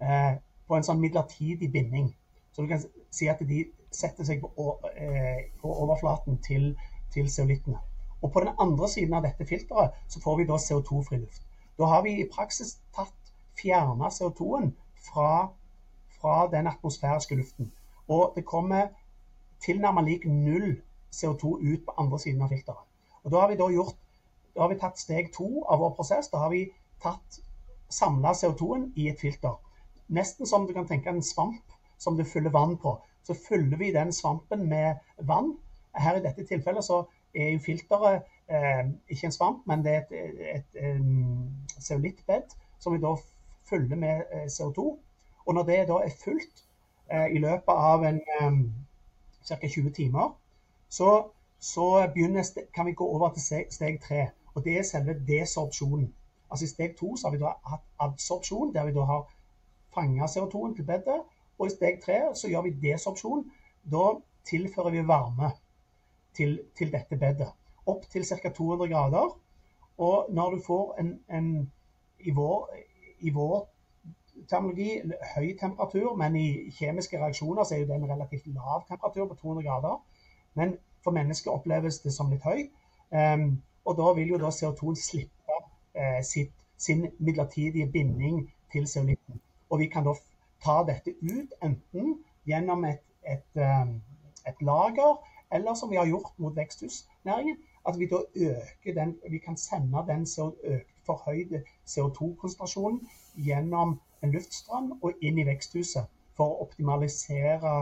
eh, 0.00 0.34
på 0.66 0.74
en 0.76 0.84
sånn 0.86 1.00
midlertidig 1.00 1.72
binding. 1.72 2.08
Så 2.52 2.62
du 2.62 2.68
kan 2.72 2.80
si 3.12 3.24
at 3.32 3.40
de 3.48 3.58
setter 3.92 4.24
seg 4.28 4.38
eh, 4.44 5.40
på 5.60 5.68
overflaten 5.84 6.34
til, 6.44 6.64
til 7.14 7.26
zeolittene. 7.32 7.80
Og 8.22 8.28
på 8.32 8.38
den 8.44 8.54
andre 8.60 8.86
siden 8.88 9.14
av 9.18 9.22
dette 9.26 9.48
filteret 9.48 9.90
så 10.08 10.18
får 10.24 10.34
vi 10.40 10.48
da 10.48 10.56
CO2-fri 10.60 11.16
luft. 11.20 11.42
Da 11.80 11.84
har 11.90 12.00
vi 12.06 12.12
i 12.20 12.30
praksis 12.30 12.70
tatt 12.96 13.20
fjerna 13.58 14.06
CO2-en 14.12 14.68
fra, 15.08 15.48
fra, 16.20 16.50
den 16.50 16.66
atmosfæriske 16.66 17.34
luften. 17.34 17.72
Og 18.08 18.32
det 18.36 18.44
kommer 18.44 18.88
tilnærmet 19.64 20.04
lik 20.04 20.26
null 20.26 20.82
CO2 21.14 21.46
ut 21.46 21.84
på 21.86 21.94
andre 21.98 22.18
siden 22.18 22.42
av 22.42 22.48
filteret. 22.48 22.84
Og 23.24 23.30
Da 23.30 23.40
har 23.40 23.48
vi 23.48 23.56
da 23.56 23.68
gjort, 23.70 23.96
da 24.54 24.60
har 24.60 24.68
vi 24.68 24.78
tatt 24.80 24.98
steg 24.98 25.32
to 25.34 25.64
av 25.68 25.78
vår 25.78 25.94
prosess. 25.96 26.28
Da 26.28 26.38
har 26.38 26.50
vi 26.50 26.66
tatt 27.02 27.40
samla 27.88 28.32
CO2-en 28.32 28.92
i 28.96 29.08
et 29.08 29.20
filter. 29.20 29.60
Nesten 30.08 30.46
som 30.46 30.66
du 30.66 30.72
kan 30.72 30.88
tenke 30.88 31.10
en 31.10 31.22
svamp 31.22 31.76
som 31.98 32.16
du 32.16 32.24
fyller 32.24 32.50
vann 32.50 32.76
på. 32.76 32.98
Så 33.24 33.34
fyller 33.48 33.76
vi 33.76 33.92
den 33.92 34.12
svampen 34.12 34.68
med 34.68 34.94
vann. 35.18 35.56
Her 35.94 36.16
i 36.16 36.22
dette 36.22 36.46
tilfellet 36.46 36.84
så 36.84 37.04
er 37.34 37.52
jo 37.52 37.58
filteret 37.64 38.22
eh, 38.48 38.88
ikke 39.08 39.26
en 39.26 39.32
svamp, 39.32 39.66
men 39.66 39.84
det 39.84 39.92
er 39.92 40.00
et, 40.00 40.56
et, 40.56 40.82
et 40.84 41.82
zeolittbed 41.82 42.56
som 42.80 42.92
vi 42.92 43.00
da 43.00 43.14
fyller 43.72 43.96
med 43.96 44.22
eh, 44.32 44.46
CO2. 44.52 44.86
Og 45.46 45.54
når 45.54 45.68
det 45.68 45.82
da 45.90 46.00
er 46.04 46.18
fullt 46.24 46.64
eh, 47.10 47.28
i 47.34 47.42
løpet 47.42 47.74
av 47.90 48.06
ca. 49.48 49.68
20 49.68 49.90
timer, 49.96 50.34
så 50.88 51.12
så 51.62 52.10
kan 52.74 52.86
vi 52.86 52.92
gå 52.92 53.06
over 53.06 53.30
til 53.30 53.64
steg 53.70 54.00
tre. 54.02 54.26
Og 54.54 54.64
det 54.64 54.78
er 54.78 54.82
selve 54.82 55.14
desorpsjonen. 55.28 56.14
Altså 56.50 56.64
I 56.64 56.68
steg 56.68 56.96
to 56.98 57.16
så 57.16 57.28
har 57.28 57.36
vi 57.36 57.42
da 57.42 57.52
hatt 57.70 57.84
absorpsjon, 57.98 58.74
der 58.74 58.84
vi 58.84 58.94
da 58.96 59.04
har 59.06 59.28
fanga 59.94 60.26
CO2-en 60.26 60.74
til 60.74 60.84
bedet. 60.84 61.20
Og 61.58 61.66
i 61.66 61.70
steg 61.70 62.00
tre 62.02 62.18
så 62.34 62.50
gjør 62.50 62.66
vi 62.66 62.74
desorpsjon. 62.82 63.44
Da 63.92 64.02
tilfører 64.50 64.90
vi 64.90 65.06
varme 65.06 65.52
til, 66.34 66.60
til 66.78 66.92
dette 66.92 67.16
bedet. 67.16 67.52
Opp 67.86 68.10
til 68.10 68.26
ca. 68.26 68.50
200 68.50 68.90
grader. 68.90 69.38
Og 69.98 70.26
når 70.30 70.50
du 70.50 70.62
får 70.66 70.96
en, 70.98 71.14
en 71.30 71.72
i, 72.18 72.30
vår, 72.30 72.68
i 73.22 73.30
vår 73.30 73.66
terminologi 74.50 75.00
høy 75.34 75.52
temperatur, 75.60 76.14
men 76.16 76.36
i 76.36 76.46
kjemiske 76.76 77.18
reaksjoner 77.20 77.64
så 77.64 77.76
er 77.76 77.86
det 77.88 77.96
en 77.96 78.08
relativt 78.10 78.46
lav 78.54 78.84
temperatur 78.88 79.28
på 79.30 79.38
200 79.42 79.66
grader. 79.66 80.00
Men 80.54 80.76
for 81.04 81.14
mennesket 81.14 81.52
oppleves 81.52 82.00
det 82.04 82.12
som 82.14 82.30
litt 82.32 82.44
høy. 82.46 82.66
Um, 83.12 83.62
og 83.84 83.96
da 83.98 84.12
vil 84.16 84.34
jo 84.34 84.40
da 84.40 84.52
CO2-en 84.54 84.98
slippe 84.98 85.58
uh, 85.98 86.20
sitt, 86.26 86.52
sin 86.78 87.06
midlertidige 87.18 87.90
binding 87.92 88.44
til 88.72 88.86
zeolitten. 88.86 89.40
Og 89.70 89.82
vi 89.82 89.88
kan 89.92 90.06
da 90.06 90.14
ta 90.64 90.80
dette 90.88 91.14
ut 91.22 91.52
enten 91.62 92.16
gjennom 92.48 92.84
et, 92.88 93.02
et, 93.28 93.60
um, 93.60 93.98
et 94.48 94.64
lager, 94.64 95.20
eller 95.52 95.74
som 95.74 95.90
vi 95.90 96.00
har 96.00 96.08
gjort 96.08 96.32
mot 96.38 96.56
veksthusnæringen, 96.56 97.58
at 97.88 97.98
vi 97.98 98.06
da 98.06 98.22
øker 98.34 98.94
den, 98.94 99.16
vi 99.30 99.38
kan 99.38 99.56
sende 99.56 100.04
den 100.08 100.26
forhøyde 101.06 101.62
CO2-konsentrasjonen 101.88 103.00
gjennom 103.46 103.98
en 104.22 104.34
luftstrøm 104.34 104.92
og 105.00 105.24
inn 105.24 105.40
i 105.40 105.46
veksthuset 105.48 106.08
for 106.36 106.52
å 106.52 106.66
optimalisere 106.66 107.74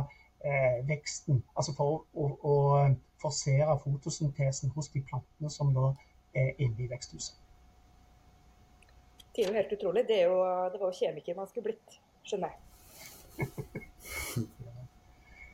eh, 0.45 0.81
veksten. 0.89 1.43
Altså 1.55 1.75
for 1.77 2.05
å, 2.15 2.31
å, 2.41 2.57
forsere 3.21 3.75
fotosyntesen 3.83 4.73
hos 4.73 4.89
de 4.95 5.03
plantene 5.05 5.51
som 5.53 5.75
da 5.77 5.91
er 6.33 6.55
inne 6.57 6.87
i 6.87 6.89
veksthuset. 6.89 7.37
Det 9.31 9.45
er 9.45 9.51
jo 9.51 9.59
helt 9.59 9.75
utrolig. 9.77 10.07
Det, 10.09 10.23
jo, 10.25 10.39
det 10.73 10.81
var 10.81 10.89
jo 10.89 10.97
kjemiker 10.97 11.37
man 11.37 11.51
skulle 11.51 11.69
blitt, 11.69 11.99
skjønner 12.25 12.55
jeg. 12.55 12.61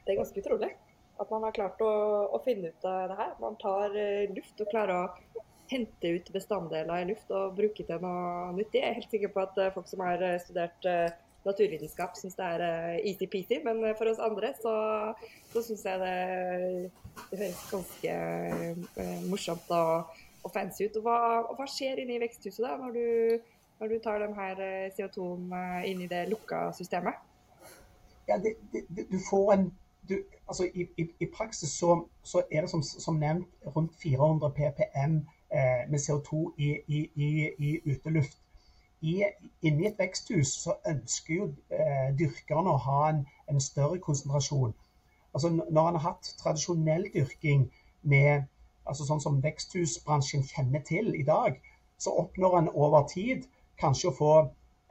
Det 0.07 0.15
er 0.15 0.21
ganske 0.21 0.39
utrolig 0.39 0.71
at 1.19 1.31
man 1.33 1.47
har 1.47 1.55
klart 1.57 1.81
å, 1.83 1.91
å 2.37 2.39
finne 2.45 2.71
ut 2.71 2.87
av 2.87 3.11
det 3.11 3.17
her. 3.19 3.33
Man 3.43 3.57
tar 3.61 3.95
uh, 3.97 4.35
luft 4.37 4.63
og 4.63 4.71
klarer 4.71 4.97
å 5.01 5.45
hente 5.71 6.13
ut 6.17 6.33
bestanddeler 6.35 7.03
i 7.03 7.09
luft 7.11 7.31
og 7.35 7.55
bruke 7.59 7.87
til 7.87 8.03
noe 8.03 8.53
nyttig. 8.57 8.81
Jeg 8.83 8.91
er 8.91 8.99
helt 8.99 9.15
sikker 9.15 9.33
på 9.35 9.43
at 9.45 9.59
uh, 9.61 9.73
folk 9.75 9.89
som 9.91 10.05
har 10.07 10.23
eh, 10.25 10.39
studert 10.43 10.89
uh, 10.91 11.15
naturvitenskap 11.47 12.17
syns 12.19 12.35
det 12.39 12.47
er 12.57 13.01
easy-peasy, 13.07 13.61
men 13.63 13.85
for 13.99 14.11
oss 14.11 14.23
andre 14.23 14.51
så, 14.59 14.73
så 15.53 15.63
syns 15.63 15.85
jeg 15.87 16.01
det, 16.03 16.17
det, 17.31 17.39
høres 17.39 17.61
ganske 17.71 18.17
morsomt 19.31 19.71
og, 19.71 20.17
og, 20.43 20.51
fancy 20.51 20.89
ut. 20.89 20.99
Og 20.99 21.07
hva, 21.07 21.21
og 21.45 21.55
hva 21.61 21.69
skjer 21.71 22.03
inni 22.03 22.19
veksthuset 22.19 22.67
da, 22.67 22.75
når 22.83 22.99
du, 22.99 23.47
når 23.79 23.95
du 23.95 23.97
tar 24.03 24.25
denne 24.25 24.35
her 24.41 24.91
CO2-en 24.99 25.55
inn 25.87 26.03
i 26.03 26.11
det 26.11 26.25
lukka 26.33 26.67
systemet? 26.75 27.23
Ja, 28.27 28.41
det, 28.43 28.57
det, 28.75 29.07
du 29.07 29.21
får 29.31 29.53
en 29.55 29.69
du, 30.09 30.15
altså 30.49 30.65
i, 30.75 30.87
i, 30.97 31.07
i, 31.21 31.27
praksis 31.37 31.71
så, 31.71 32.09
så, 32.23 32.43
er 32.53 32.61
det 32.61 32.71
som, 32.71 32.83
som, 32.83 33.19
nevnt 33.19 33.49
rundt 33.77 33.95
400 34.03 34.51
ppm 34.51 35.17
eh, 35.17 35.36
med 35.51 36.01
CO2 36.03 36.39
i, 36.59 36.71
i 37.17 37.71
uteluft 37.87 38.41
i, 39.01 39.23
inni 39.63 39.87
et 39.87 39.99
veksthus 39.99 40.53
så 40.63 40.75
ønsker 40.89 41.35
jo 41.35 41.47
eh, 41.71 42.11
dyrkerne 42.19 42.73
å 42.73 42.83
ha 42.87 43.01
en, 43.11 43.23
en, 43.51 43.61
større 43.61 44.01
konsentrasjon. 44.03 44.75
Altså 45.35 45.51
Når 45.53 45.89
en 45.89 45.99
har 45.99 46.05
hatt 46.11 46.33
tradisjonell 46.41 47.09
dyrking 47.15 47.67
med 48.03 48.47
altså 48.87 49.05
sånn 49.05 49.21
som 49.21 49.43
veksthusbransjen 49.45 50.47
kjenner 50.49 50.85
til 50.87 51.13
i 51.19 51.25
dag, 51.27 51.59
så 51.99 52.15
oppnår 52.23 52.59
en 52.59 52.73
over 52.73 53.05
tid 53.11 53.45
kanskje 53.81 54.11
å 54.11 54.17
få 54.17 54.33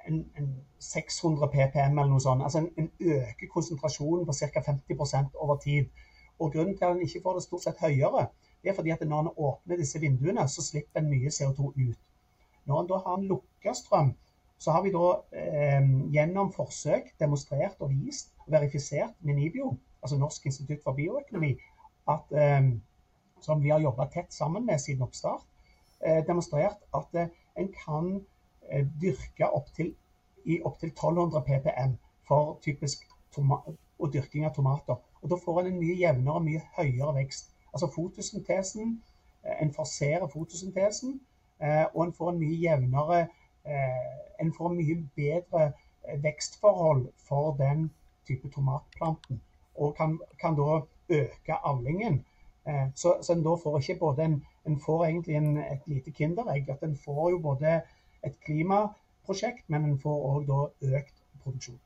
en, 0.05 0.21
en 0.37 0.51
600 0.79 1.49
ppm 1.53 1.97
eller 1.97 2.11
noe 2.11 2.21
sånt. 2.21 2.45
Altså 2.45 2.61
en, 2.61 2.69
en 2.77 2.91
øker 3.17 3.51
konsentrasjonen 3.53 4.27
på 4.27 4.37
ca. 4.37 4.65
50% 4.69 5.39
over 5.41 5.57
tid. 5.63 5.89
Og 6.37 6.51
Grunnen 6.53 6.75
til 6.77 6.85
at 6.85 6.93
en 6.97 7.05
ikke 7.07 7.23
får 7.23 7.39
det 7.39 7.45
stort 7.47 7.63
sett 7.63 7.81
høyere, 7.81 8.27
det 8.65 8.71
er 8.71 8.75
fordi 8.75 8.89
at 8.89 9.01
når 9.05 9.19
en 9.21 9.33
åpner 9.37 9.77
disse 9.77 9.99
vinduene, 10.01 10.47
så 10.49 10.63
slipper 10.65 11.03
en 11.03 11.09
mye 11.11 11.29
CO2 11.29 11.67
ut. 11.77 11.99
Når 12.65 12.79
en 12.81 12.87
da 12.89 12.97
har 13.03 13.19
en 13.19 13.27
lukka 13.29 13.73
strøm, 13.77 14.15
så 14.57 14.71
har 14.73 14.81
vi 14.81 14.93
da 14.95 15.11
eh, 15.37 15.89
gjennom 16.15 16.49
forsøk 16.55 17.11
demonstrert 17.21 17.77
og 17.85 17.93
vist, 17.93 18.33
og 18.47 18.55
verifisert 18.55 19.13
med 19.21 19.37
NIBIO, 19.37 19.75
altså 20.01 20.17
Norsk 20.17 20.49
institutt 20.49 20.81
for 20.83 20.97
bioøkonomi, 20.97 21.51
at, 22.09 22.33
eh, 22.33 22.71
som 23.45 23.61
vi 23.61 23.69
har 23.69 23.85
jobba 23.85 24.09
tett 24.09 24.33
sammen 24.33 24.65
med 24.65 24.81
siden 24.81 25.05
oppstart, 25.05 25.45
eh, 26.01 26.23
demonstrert 26.25 26.81
at 26.97 27.21
eh, 27.21 27.29
en 27.61 27.69
kan 27.85 28.11
eh, 28.71 28.87
dyrke 29.01 29.53
opptil 29.53 29.93
i 30.45 30.57
opptil 30.65 30.89
1200 30.89 31.45
ppm 31.45 31.97
for 32.27 32.57
typisk 32.65 33.05
og 33.37 34.13
dyrking 34.13 34.45
av 34.49 34.57
tomater. 34.57 34.97
Og 35.21 35.29
Da 35.29 35.37
får 35.37 35.61
en 35.61 35.73
en 35.73 35.79
mye 35.79 35.99
jevnere 35.99 36.39
og 36.39 36.45
mye 36.49 36.61
høyere 36.77 37.13
vekst. 37.21 37.54
Altså 37.75 37.87
fotosyntesen, 37.95 39.03
eh, 39.43 39.61
En 39.61 39.73
forserer 39.73 40.27
fotosyntesen, 40.27 41.21
eh, 41.61 41.85
og 41.93 42.05
en 42.05 42.13
får 42.13 42.29
en 42.29 42.39
mye 42.39 42.59
jevnere 42.61 43.27
eh, 43.65 44.39
En 44.39 44.53
får 44.53 44.69
mye 44.69 44.95
bedre 45.15 45.71
vekstforhold 46.23 47.07
for 47.27 47.51
den 47.59 47.91
type 48.27 48.49
tomatplanten. 48.49 49.41
Og 49.75 49.95
kan, 49.95 50.19
kan 50.41 50.55
da 50.55 50.81
øke 51.09 51.53
avlingen. 51.63 52.25
Så, 52.95 53.17
så 53.21 53.33
en 53.33 53.43
da 53.43 53.55
får 53.63 53.79
ikke 53.79 53.99
både 53.99 54.23
en, 54.25 54.35
en 54.65 54.79
får 54.85 55.05
egentlig 55.05 55.35
en, 55.35 55.57
et 55.57 55.87
lite 55.87 56.11
kinderegg. 56.11 56.69
at 56.69 56.83
En 56.83 56.97
får 57.05 57.29
jo 57.29 57.39
både 57.39 57.81
et 58.23 58.39
klimaprosjekt, 58.45 59.63
men 59.67 59.85
en 59.85 59.99
får 59.99 60.21
òg 60.29 60.51
økt 60.81 61.23
produksjon. 61.43 61.79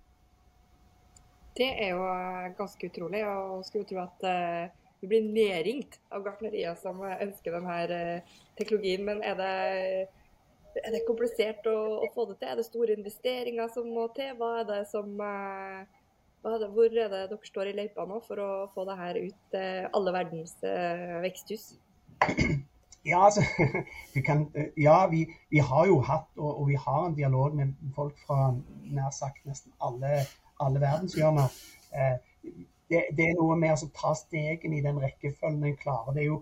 Det 1.57 1.69
er 1.85 1.89
jo 1.89 2.03
ganske 2.57 2.87
utrolig. 2.87 3.25
Og 3.27 3.65
skulle 3.65 3.85
tro 3.85 3.99
at 4.03 4.27
vi 5.01 5.09
blir 5.11 5.25
nedringt 5.25 5.99
av 6.13 6.23
gartnerier 6.25 6.75
som 6.79 7.01
ønsker 7.03 7.55
denne 7.55 7.75
uh, 7.91 8.39
teknologien. 8.59 9.05
Men 9.07 9.23
er 9.25 9.37
det, 9.39 9.53
er 10.83 10.95
det 10.95 11.05
komplisert 11.07 11.67
å, 11.69 11.77
å, 12.03 12.09
få 12.15 12.27
det 12.29 12.39
til? 12.39 12.49
Er 12.51 12.59
det 12.59 12.67
store 12.67 12.97
investeringer 12.97 13.71
som 13.73 13.89
må 13.93 14.09
til? 14.17 14.33
Hva 14.39 14.59
er 14.61 14.69
det 14.69 14.81
som 14.91 15.13
hva 15.19 16.55
er 16.55 16.61
det, 16.63 16.71
Hvor 16.75 16.87
er 16.87 17.11
det 17.11 17.23
dere 17.31 17.51
står 17.51 17.71
i 17.71 17.77
løypa 17.81 18.07
nå 18.07 18.21
for 18.27 18.39
å 18.43 18.49
få 18.73 18.87
det 18.87 18.97
her 18.99 19.21
ut 19.23 19.39
til 19.55 19.87
alle 19.95 20.15
verdens 20.15 20.55
veksthus? 21.25 21.71
Ja, 23.07 23.25
altså, 23.25 23.43
kan, 24.27 24.45
ja 24.79 25.01
vi, 25.11 25.25
vi, 25.51 25.59
har 25.63 25.87
jo 25.87 26.01
hatt, 26.03 26.27
og, 26.37 26.51
og, 26.51 26.67
vi 26.67 26.75
har 26.79 27.07
en 27.07 27.15
dialog 27.15 27.55
med 27.55 27.75
folk 27.95 28.15
fra 28.27 28.53
nær 28.91 29.11
sagt 29.15 29.43
nesten 29.47 29.75
alle 29.83 30.25
alle 30.59 30.81
verdenshjørner. 30.83 31.55
Eh, 31.95 32.15
det, 32.89 33.03
det, 33.17 33.25
er 33.29 33.37
noe 33.37 33.57
med 33.59 33.75
å 33.75 33.89
ta 33.95 34.13
stegene 34.17 34.79
i 34.79 34.85
den 34.85 34.99
rekkefølgen 35.01 35.67
en 35.69 35.77
klarer. 35.77 36.15
Det 36.15 36.23
er 36.23 36.29
jo, 36.31 36.39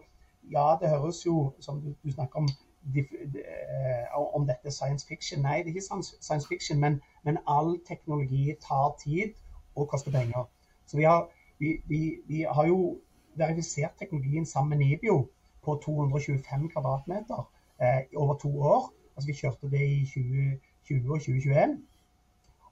ja, 0.52 0.68
det 0.82 0.92
høres 0.94 1.26
jo 1.26 1.52
som 1.64 1.82
du, 1.84 1.92
du 2.04 2.12
snakker 2.14 2.44
om 2.44 2.48
eh, 2.96 4.16
om 4.16 4.46
dette 4.48 4.72
science 4.72 5.08
fiction. 5.08 5.44
Nei, 5.44 5.58
det 5.64 5.74
er 5.74 5.76
ikke 5.76 6.04
science 6.22 6.48
fiction, 6.48 6.80
men, 6.80 7.02
men 7.28 7.42
all 7.48 7.76
teknologi 7.88 8.56
tar 8.64 8.96
tid 9.04 9.36
og 9.76 9.90
koster 9.92 10.12
penger. 10.12 10.48
Så 10.88 10.98
vi 10.98 11.04
har, 11.04 11.28
vi, 11.60 11.78
vi, 11.86 12.02
vi 12.28 12.46
har 12.50 12.68
jo 12.68 12.98
verifisert 13.38 14.00
teknologien 14.00 14.46
sammen 14.46 14.78
med 14.78 14.86
Nibio 14.86 15.28
på 15.66 15.76
225 15.84 16.70
kvadratmeter 16.72 17.44
eh, 17.82 18.02
over 18.16 18.40
to 18.40 18.62
år. 18.62 18.94
Altså 19.16 19.28
Vi 19.28 19.34
kjørte 19.34 19.72
det 19.72 19.84
i 19.90 20.06
2020 20.06 21.14
og 21.14 21.20
2021. 21.20 21.78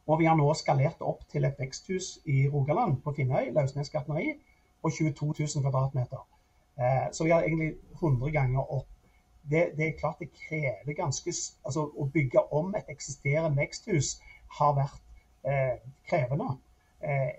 Og 0.05 0.19
vi 0.19 0.25
har 0.25 0.35
nå 0.37 0.53
skalert 0.53 1.01
opp 1.01 1.23
til 1.31 1.45
et 1.45 1.59
veksthus 1.59 2.19
i 2.25 2.45
Rogaland, 2.53 2.99
på 3.01 3.13
Finnøy, 3.17 3.51
Lausnes 3.53 3.89
gartneri, 3.89 4.35
på 4.81 4.89
22 4.89 5.33
000 5.39 5.63
kvadratmeter. 5.65 6.21
Eh, 6.77 7.07
så 7.11 7.23
vi 7.23 7.33
har 7.33 7.41
egentlig 7.41 7.73
100 8.01 8.31
ganger 8.31 8.71
opp. 8.71 8.87
Det, 9.49 9.71
det 9.77 9.87
er 9.87 9.97
klart 9.99 10.19
det 10.19 10.31
krever 10.33 10.93
ganske 10.97 11.29
altså 11.65 11.83
Å 11.85 12.05
bygge 12.13 12.41
om 12.53 12.71
et 12.75 12.87
eksisterende 12.89 13.61
veksthus 13.61 14.15
har 14.59 14.73
vært 14.77 15.01
eh, 15.45 15.75
krevende. 16.09 16.55
Eh, 17.01 17.33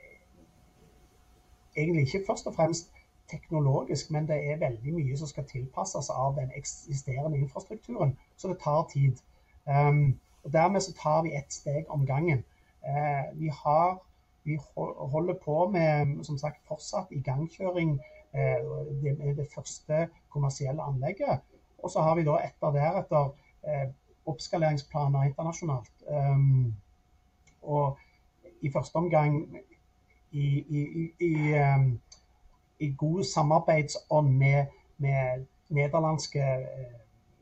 egentlig 1.76 2.06
ikke 2.06 2.24
først 2.26 2.46
og 2.46 2.54
fremst 2.54 2.92
teknologisk, 3.30 4.10
men 4.10 4.28
det 4.28 4.38
er 4.50 4.62
veldig 4.62 4.94
mye 4.94 5.16
som 5.18 5.28
skal 5.28 5.46
tilpasses 5.50 6.10
av 6.10 6.36
den 6.38 6.52
eksisterende 6.54 7.38
infrastrukturen. 7.38 8.18
Så 8.36 8.48
det 8.48 8.58
tar 8.62 8.86
tid. 8.92 9.18
Um, 9.66 10.18
og 10.44 10.52
Dermed 10.52 10.80
så 10.80 10.92
tar 10.94 11.22
vi 11.22 11.34
ett 11.34 11.52
steg 11.52 11.84
om 11.88 12.06
gangen. 12.06 12.44
Eh, 12.86 13.38
vi, 13.38 13.48
har, 13.64 13.98
vi 14.44 14.58
holder 15.12 15.34
på 15.44 15.68
med 15.70 16.24
som 16.24 16.38
sagt, 16.38 16.62
fortsatt 16.68 17.10
igangkjøring 17.10 17.96
eh, 18.34 18.62
det, 19.02 19.36
det 19.36 19.48
første 19.54 20.06
kommersielle 20.30 20.82
anlegget. 20.82 21.42
Og 21.78 21.90
så 21.90 22.02
har 22.02 22.16
vi 22.16 22.24
da 22.26 22.38
etter 22.44 22.74
deretter 22.74 23.32
eh, 23.66 23.88
oppskaleringsplaner 24.26 25.28
internasjonalt. 25.28 25.92
Og 27.62 27.98
i 28.62 28.70
første 28.74 28.96
omgang 28.96 29.36
i, 30.32 30.46
i, 30.78 31.10
i, 31.20 31.34
i 32.78 32.88
god 32.98 33.24
samarbeidsånd 33.24 34.32
med, 34.34 34.66
med 34.98 35.46
nederlandske 35.68 36.42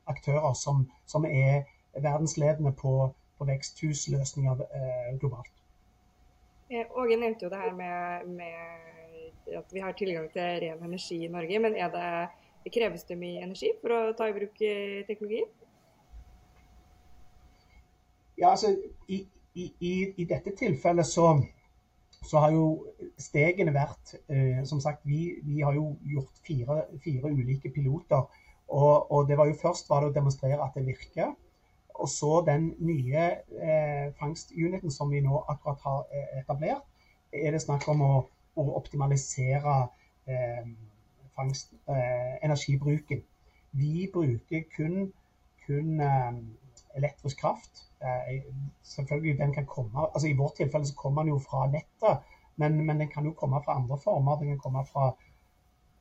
aktører 0.07 0.53
som, 0.53 0.91
som, 1.07 1.25
er 1.25 1.65
verdensledende 1.95 2.73
på, 2.73 3.15
på 3.45 3.51
veksthusløsninger 3.53 4.65
eh, 4.65 5.19
globalt. 5.21 5.53
Åge 6.97 7.17
nevnte 7.17 7.45
jo 7.45 7.51
det 7.53 7.61
her 7.61 7.75
med, 7.77 8.27
med, 8.39 8.55
at 9.59 9.75
vi 9.75 9.83
har 9.85 9.93
tilgang 9.93 10.31
til 10.33 10.61
ren 10.65 10.81
energi 10.83 11.25
i 11.25 11.29
Norge. 11.29 11.59
Men 11.61 11.77
er 11.77 11.91
det, 11.93 12.07
det 12.65 12.73
kreves 12.73 13.05
det 13.05 13.19
mye 13.21 13.45
energi 13.45 13.75
for 13.83 13.93
å 13.93 14.15
ta 14.17 14.31
i 14.31 14.37
bruk 14.37 14.63
eh, 14.65 15.05
teknologi? 15.09 15.45
Ja, 18.41 18.51
altså 18.51 18.73
i, 19.09 19.21
i, 19.55 19.69
i 20.17 20.25
dette 20.27 20.57
tilfellet 20.59 21.07
så, 21.07 21.37
så, 22.25 22.41
har 22.41 22.57
jo 22.57 22.65
stegene 23.21 23.75
vært 23.77 24.17
eh, 24.27 24.65
Som 24.67 24.81
sagt, 24.83 25.05
vi, 25.07 25.37
vi, 25.45 25.61
har 25.63 25.77
jo 25.77 25.93
gjort 26.17 26.43
fire, 26.49 26.81
fire 27.05 27.31
ulike 27.31 27.71
piloter. 27.71 28.25
Og, 28.73 29.13
og, 29.13 29.29
det 29.29 29.37
var 29.39 29.47
jo 29.47 29.61
først 29.61 29.91
var 29.93 30.03
det 30.03 30.15
å 30.15 30.17
demonstrere 30.17 30.65
at 30.65 30.75
det 30.75 30.89
virker. 30.89 31.37
Og 31.95 32.09
så 32.09 32.41
den 32.47 32.73
nye 32.79 33.27
eh, 33.63 34.09
fangstuniten 34.19 34.91
som 34.91 35.13
vi 35.13 35.21
nå 35.23 35.45
akkurat 35.49 35.85
har 35.87 36.01
eh, 36.11 36.41
etablert, 36.41 36.83
er 37.33 37.55
det 37.55 37.63
snakk 37.63 37.87
om 37.91 38.03
å, 38.03 38.15
å 38.59 38.65
optimalisere 38.79 39.77
eh, 40.27 40.67
fangst, 41.37 41.73
eh, 41.89 42.35
energibruken. 42.43 43.23
Vi 43.79 44.09
bruker 44.13 44.67
kun, 44.77 45.13
kun 45.67 46.01
eh, 46.01 46.33
elektrisk 46.99 47.41
kraft. 47.41 47.87
Eh, 48.03 48.43
selvfølgelig 48.83 49.39
den 49.39 49.55
kan 49.55 49.67
komme, 49.67 50.07
altså 50.15 50.29
I 50.29 50.37
vårt 50.39 50.57
tilfelle 50.57 50.87
så 50.87 50.95
kommer 50.95 51.23
den 51.23 51.35
jo 51.35 51.39
fra 51.39 51.67
nettet, 51.71 52.27
men, 52.57 52.87
men, 52.87 53.01
den 53.01 53.09
kan 53.09 53.25
jo 53.25 53.33
komme 53.33 53.63
fra 53.65 53.79
andre 53.79 53.99
former. 53.99 54.37
Den 54.39 54.49
kan 54.49 54.59
komme 54.59 54.87
fra 54.93 55.15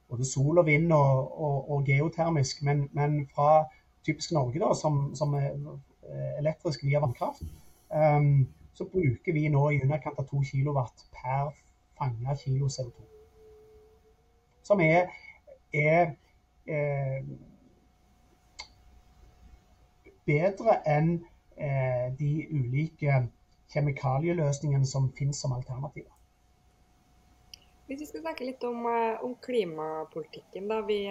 både 0.10 0.26
sol 0.26 0.58
og 0.58 0.66
vind 0.66 0.94
og, 0.94 1.42
og, 1.42 1.72
og 1.72 1.86
geotermisk, 1.86 2.62
men, 2.62 2.90
men 2.94 3.28
fra 3.36 3.66
typisk 4.06 4.32
Norge, 4.36 4.60
da, 4.60 4.74
som, 4.76 5.16
som 5.16 5.34
er 5.40 5.54
eh, 5.54 6.34
elektrisk 6.40 6.84
via 6.84 7.02
vannkraft, 7.04 7.44
um, 7.90 8.48
så 8.74 8.88
bruker 8.90 9.34
vi 9.34 9.48
nå 9.54 9.64
i 9.72 9.82
underkant 9.84 10.20
av 10.20 10.28
2 10.30 10.42
kW 10.50 10.80
per 11.14 11.54
fanga 11.98 12.36
kilo 12.38 12.68
CO2. 12.68 13.06
Som 14.64 14.82
er, 14.82 15.12
er 15.74 16.16
eh, 16.66 17.22
bedre 20.26 20.80
enn 20.88 21.14
eh, 21.58 22.10
de 22.20 22.34
ulike 22.50 23.22
kjemikalieløsningene 23.74 24.88
som 24.88 25.12
finnes 25.18 25.40
som 25.42 25.56
alternativer. 25.56 26.12
Hvis 27.88 28.00
vi 28.00 28.10
skal 28.10 28.24
snakke 28.24 28.48
litt 28.48 28.64
om, 28.64 28.86
eh, 28.90 29.24
om 29.24 29.36
klimapolitikken. 29.36 30.68
da 30.68 30.82
vi... 30.88 31.02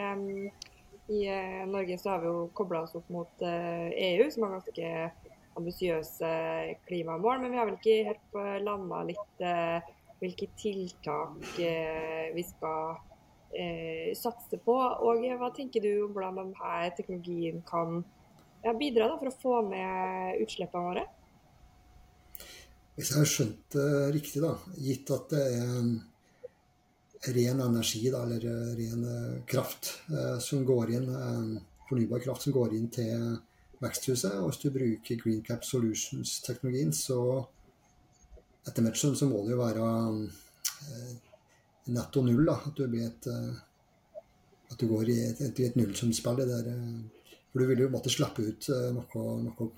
I 1.07 1.27
eh, 1.27 1.67
Norge 1.67 1.99
så 1.99 2.11
har 2.11 2.21
vi 2.21 2.31
jo 2.31 2.49
kobla 2.55 2.83
oss 2.83 2.95
opp 2.95 3.09
mot 3.11 3.43
EU, 3.43 3.49
eh, 3.99 4.27
e 4.27 4.31
som 4.31 4.47
har 4.47 4.59
ganske 4.59 5.11
ambisiøse 5.59 6.31
klimamål. 6.87 7.41
Men 7.43 7.51
vi 7.53 7.59
har 7.59 7.69
vel 7.69 7.79
ikke 7.81 7.97
helt 8.09 8.39
landa 8.65 9.03
litt 9.09 9.43
eh, 9.45 9.95
hvilke 10.23 10.53
tiltak 10.59 11.57
vi 11.59 12.43
skal 12.47 13.01
satse 14.17 14.57
på. 14.65 14.75
Og 15.05 15.25
hva 15.41 15.51
tenker 15.53 15.83
du 15.83 16.07
om 16.07 16.15
hvordan 16.15 16.39
denne 16.39 16.93
teknologien 16.97 17.59
kan 17.69 17.99
bidra 18.79 19.11
da, 19.11 19.19
for 19.19 19.29
å 19.29 19.41
få 19.43 19.57
ned 19.67 20.39
utslippene 20.45 20.87
våre? 20.87 21.03
Hvis 22.95 23.11
jeg 23.11 23.19
har 23.19 23.29
skjønt 23.29 23.75
det 23.75 23.91
riktig, 24.15 24.45
da, 24.45 24.55
gitt 24.79 25.11
at 25.13 25.35
det 25.35 25.43
er 25.59 25.91
ren 27.27 27.61
energi, 27.61 28.11
da, 28.11 28.23
eller 28.23 28.45
eh, 28.45 28.77
ren 28.77 29.05
eh, 29.05 29.43
kraft, 29.47 30.01
eh, 30.11 30.39
som 30.39 30.65
går 30.67 30.91
inn, 30.91 31.09
fornybar 31.89 32.23
kraft 32.25 32.43
som 32.43 32.55
går 32.57 32.75
inn 32.75 32.89
til 32.91 33.37
veksthuset. 33.83 34.39
Og 34.41 34.51
hvis 34.51 34.63
du 34.63 34.71
bruker 34.75 35.21
Green 35.21 35.43
Cap 35.47 35.65
Solutions-teknologien, 35.67 36.93
så 36.93 37.19
etter 38.67 38.83
hvert 38.85 38.99
så 38.99 39.29
må 39.29 39.43
det 39.45 39.55
jo 39.55 39.61
være 39.61 39.91
netto 41.93 42.23
null. 42.25 42.47
da, 42.47 42.59
At 42.67 42.79
du, 42.79 42.87
blir 42.89 43.07
et, 43.07 43.27
at 44.71 44.79
du 44.79 44.87
går 44.89 45.11
i 45.11 45.19
et, 45.27 45.41
et, 45.43 45.63
et 45.67 45.79
nullsumspill. 45.79 46.43
For 47.53 47.61
du 47.61 47.69
vil 47.69 47.85
jo 47.85 47.91
måtte 47.93 48.11
slippe 48.11 48.47
ut 48.47 48.69
noe, 48.95 49.25
noe 49.43 49.69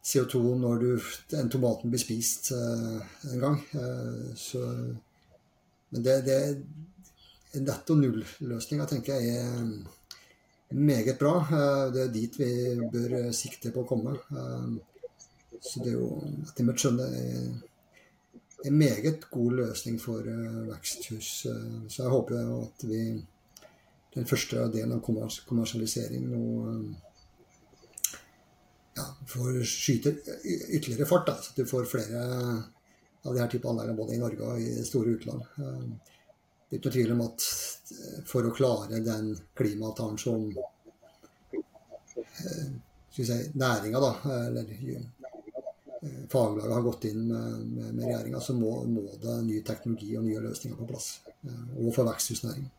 CO2 0.00 0.40
når 0.62 0.78
du, 0.80 0.90
den 1.34 1.50
tomaten 1.52 1.90
blir 1.92 2.00
spist 2.00 2.52
en 2.54 3.42
gang. 3.42 3.58
Så, 4.38 4.62
men 5.90 6.04
det, 6.06 6.20
det 6.26 7.62
netto 7.66 7.96
null-løsninga 7.98 8.86
tenker 8.86 9.18
jeg 9.18 9.40
er 9.42 9.64
meget 10.70 11.18
bra. 11.18 11.34
Eh, 11.40 11.92
det 11.94 12.04
er 12.04 12.14
dit 12.14 12.38
vi 12.38 12.52
bør 12.92 13.32
sikte 13.34 13.72
på 13.74 13.84
å 13.84 13.88
komme. 13.88 14.14
Eh, 14.14 15.58
så 15.60 15.82
det 15.82 15.92
er 15.92 15.98
jo 15.98 16.14
etter 16.46 16.64
mitt 16.64 16.80
skjønn 16.80 17.02
en 18.60 18.76
meget 18.76 19.26
god 19.32 19.56
løsning 19.58 19.98
for 20.00 20.24
eh, 20.26 20.62
veksthus. 20.70 21.30
Så 21.88 22.02
jeg 22.02 22.14
håper 22.14 22.40
jo 22.40 22.62
at 22.68 22.86
vi 22.88 23.04
den 24.14 24.26
første 24.26 24.66
delen 24.74 24.96
av 24.96 25.04
kommersialisering 25.46 26.24
nå 26.32 26.44
ja, 28.98 29.04
får 29.30 29.60
skyte 29.68 30.16
ytterligere 30.42 31.06
fart. 31.06 31.28
Da, 31.30 31.36
så 31.38 31.52
at 31.52 31.60
du 31.60 31.68
får 31.70 31.86
flere 31.90 32.24
av 33.22 33.34
denne 33.34 33.50
type 33.52 33.68
anleggene 33.68 33.98
både 33.98 34.14
i 34.16 34.20
Norge 34.20 34.46
og 34.46 34.62
i 34.62 34.84
store 34.86 35.16
utland. 35.16 35.42
Det 36.70 36.76
er 36.76 36.78
ikke 36.78 36.86
noe 36.86 36.94
tvil 36.94 37.12
om 37.16 37.22
at 37.24 37.44
eh, 37.94 38.18
for 38.30 38.46
å 38.46 38.52
klare 38.54 39.00
den 39.02 39.32
klimaavtalen 39.58 40.18
som 40.22 40.44
eh, 41.50 42.68
si, 43.10 43.24
næringa, 43.58 43.98
da, 44.04 44.10
eller 44.46 44.70
eh, 44.70 45.08
faglaget 46.30 46.76
har 46.76 46.84
gått 46.86 47.08
inn 47.10 47.24
med, 47.26 47.64
med, 47.74 48.04
regjeringa, 48.04 48.40
så 48.40 48.54
må, 48.54 48.84
må, 48.86 49.02
det 49.18 49.34
ny 49.48 49.58
teknologi 49.66 50.14
og 50.14 50.28
nye 50.28 50.44
løsninger 50.46 50.78
på 50.78 50.86
plass. 50.92 51.08
Og 51.74 51.90
for 51.96 52.06
veksthusnæringen. 52.06 52.70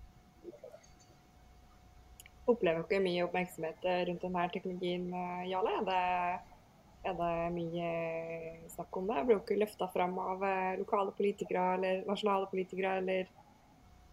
Opplever 2.47 2.87
dere 2.87 3.03
mye 3.03 3.27
oppmerksomhet 3.27 3.85
rundt 4.07 4.23
denne 4.23 4.47
teknologien, 4.55 5.11
Jarle? 5.51 5.75
Er 7.07 7.15
det 7.17 7.33
mye 7.55 7.91
snakk 8.71 8.97
om 8.99 9.07
det? 9.09 9.23
Blir 9.27 9.41
dere 9.47 9.63
løfta 9.63 9.87
fram 9.93 10.17
av 10.21 10.43
lokale 10.79 11.13
politikere 11.17 11.75
eller 11.77 12.03
nasjonale 12.09 12.49
politikere? 12.51 12.97
eller 13.01 13.29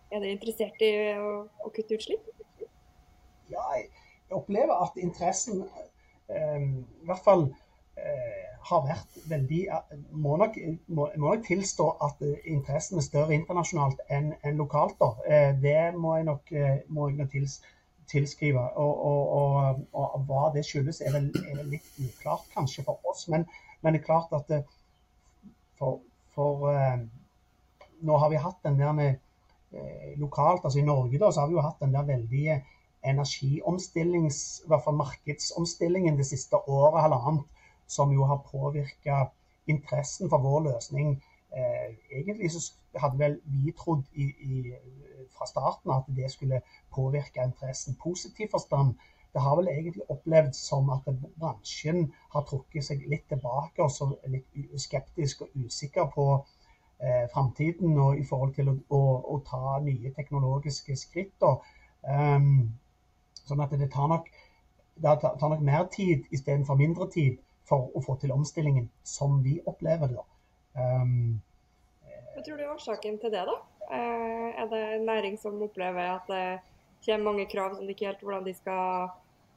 er 0.09 0.22
dere 0.22 0.33
interessert 0.33 0.83
i 0.85 0.90
å, 1.20 1.33
å, 1.64 1.70
kutte 1.74 1.98
utslipp? 1.98 2.29
Ja, 3.53 3.64
jeg 3.77 3.88
opplever 4.37 4.85
at 4.85 4.96
interessen 5.01 5.64
eh, 6.33 6.64
i 6.64 7.09
hvert 7.09 7.24
fall 7.24 7.44
eh, 8.01 8.48
har 8.68 8.85
vært 8.85 9.18
veldig 9.31 9.61
må 10.11 10.37
nok, 10.40 10.59
må, 10.87 11.09
må 11.16 11.33
nok, 11.33 11.44
tilstå 11.46 11.88
at 12.05 12.22
interessen 12.44 13.01
er 13.01 13.07
større 13.07 13.37
internasjonalt 13.37 14.01
enn 14.12 14.33
en 14.42 14.61
lokalt. 14.61 14.96
da. 15.01 15.12
Eh, 15.29 15.51
det 15.62 15.81
må 15.96 16.16
jeg 16.18 16.29
nok, 16.29 16.53
eh, 16.53 16.81
må 16.88 17.09
jeg 17.09 17.20
nok 17.20 17.33
tils, 17.33 17.59
tilskrive. 18.11 18.64
Og, 18.81 19.05
og, 19.11 19.31
og, 19.38 19.87
og, 19.92 20.18
hva 20.29 20.49
det 20.55 20.64
skyldes, 20.66 21.01
er 21.05 21.14
vel, 21.16 21.31
er 21.44 21.61
vel, 21.61 21.73
litt 21.77 22.03
uklart 22.03 22.49
kanskje 22.55 22.85
for 22.87 23.01
oss. 23.09 23.27
Men, 23.33 23.47
men 23.83 23.94
det 23.94 24.03
er 24.03 24.09
klart 24.11 24.35
at 24.37 24.51
det, 24.51 24.64
for, 25.79 26.03
for 26.35 26.71
eh, 26.73 26.99
Nå 27.99 28.14
har 28.23 28.31
vi 28.31 28.38
hatt 28.38 28.61
den 28.62 28.77
der 28.79 28.92
med 28.94 29.16
Eh, 29.73 30.18
lokalt, 30.18 30.64
altså 30.64 30.79
i 30.79 30.83
Norge, 30.83 31.18
da, 31.18 31.33
så 31.33 31.40
har 31.40 31.49
vi 31.49 31.59
jo 31.59 31.61
hatt 31.61 31.81
den 31.81 31.92
der 31.92 32.07
veldige 32.09 32.62
energiomstillings, 33.05 34.38
i 34.64 34.71
hvert 34.71 34.85
fall 34.85 34.97
markedsomstillingen 34.97 36.16
det 36.16 36.27
siste 36.27 36.57
året 36.57 37.03
halvannet, 37.05 37.44
som 37.87 38.12
jo 38.12 38.25
har 38.25 38.40
påvirka 38.49 39.27
interessen 39.66 40.31
for 40.33 40.40
vår 40.40 40.64
løsning. 40.71 41.18
Eh, 41.53 41.90
egentlig 42.21 42.51
så 42.53 42.64
hadde 42.97 43.21
vel 43.21 43.37
vi 43.44 43.75
trodd 43.77 44.05
i, 44.14 44.31
i, 44.40 44.73
fra 45.38 45.46
starten 45.46 45.94
at 45.94 46.11
det 46.16 46.31
skulle 46.33 46.61
påvirke 46.94 47.44
interessen 47.46 47.96
positiv 48.03 48.51
forstand. 48.51 48.94
Det 49.33 49.42
har 49.44 49.57
vel 49.57 49.68
egentlig 49.68 50.03
opplevd 50.11 50.55
som 50.57 50.90
at 50.90 51.09
bransjen 51.40 52.12
har 52.33 52.44
trukket 52.48 52.85
seg 52.85 53.05
litt 53.11 53.27
tilbake 53.29 53.85
og 53.85 53.92
så 53.92 54.09
litt 54.33 54.79
skeptisk 54.81 55.44
og 55.44 55.57
usikker 55.66 56.09
på 56.14 56.27
eh, 56.35 57.27
framtiden 57.33 57.98
og 58.01 58.18
i 58.18 58.24
forhold 58.29 58.55
til 58.57 58.72
å, 58.72 58.77
å, 58.88 59.03
å, 59.35 59.40
ta 59.46 59.79
nye 59.85 60.12
teknologiske 60.16 60.96
skritt. 60.96 61.44
Um, 62.09 62.72
sånn 63.44 63.61
at 63.64 63.74
det 63.79 63.90
tar 63.92 64.09
nok, 64.11 64.31
det 64.96 65.18
tar 65.22 65.53
nok 65.53 65.64
mer 65.64 65.87
tid 65.92 66.24
istedenfor 66.35 66.81
mindre 66.81 67.11
tid 67.12 67.37
for 67.68 67.92
å 67.94 68.03
få 68.05 68.16
til 68.22 68.33
omstillingen 68.33 68.88
som 69.05 69.42
vi 69.44 69.59
opplever 69.66 70.14
det. 70.14 70.24
Um, 70.79 71.40
Hva 72.35 72.44
tror 72.46 72.57
du 72.57 72.64
er 72.64 72.72
årsaken 72.72 73.20
til 73.20 73.35
det, 73.35 73.44
da? 73.48 73.59
Eh, 73.88 74.48
er 74.61 74.68
det 74.70 74.83
en 74.96 75.07
næring 75.09 75.38
som 75.40 75.62
opplever 75.64 76.12
at 76.16 76.29
det 76.29 76.44
kommer 77.07 77.31
mange 77.31 77.48
krav 77.48 77.74
som 77.74 77.87
de 77.87 77.94
ikke 77.94 78.11
helt 78.11 78.22
hvordan 78.22 78.46
de 78.46 78.55
skal 78.55 79.09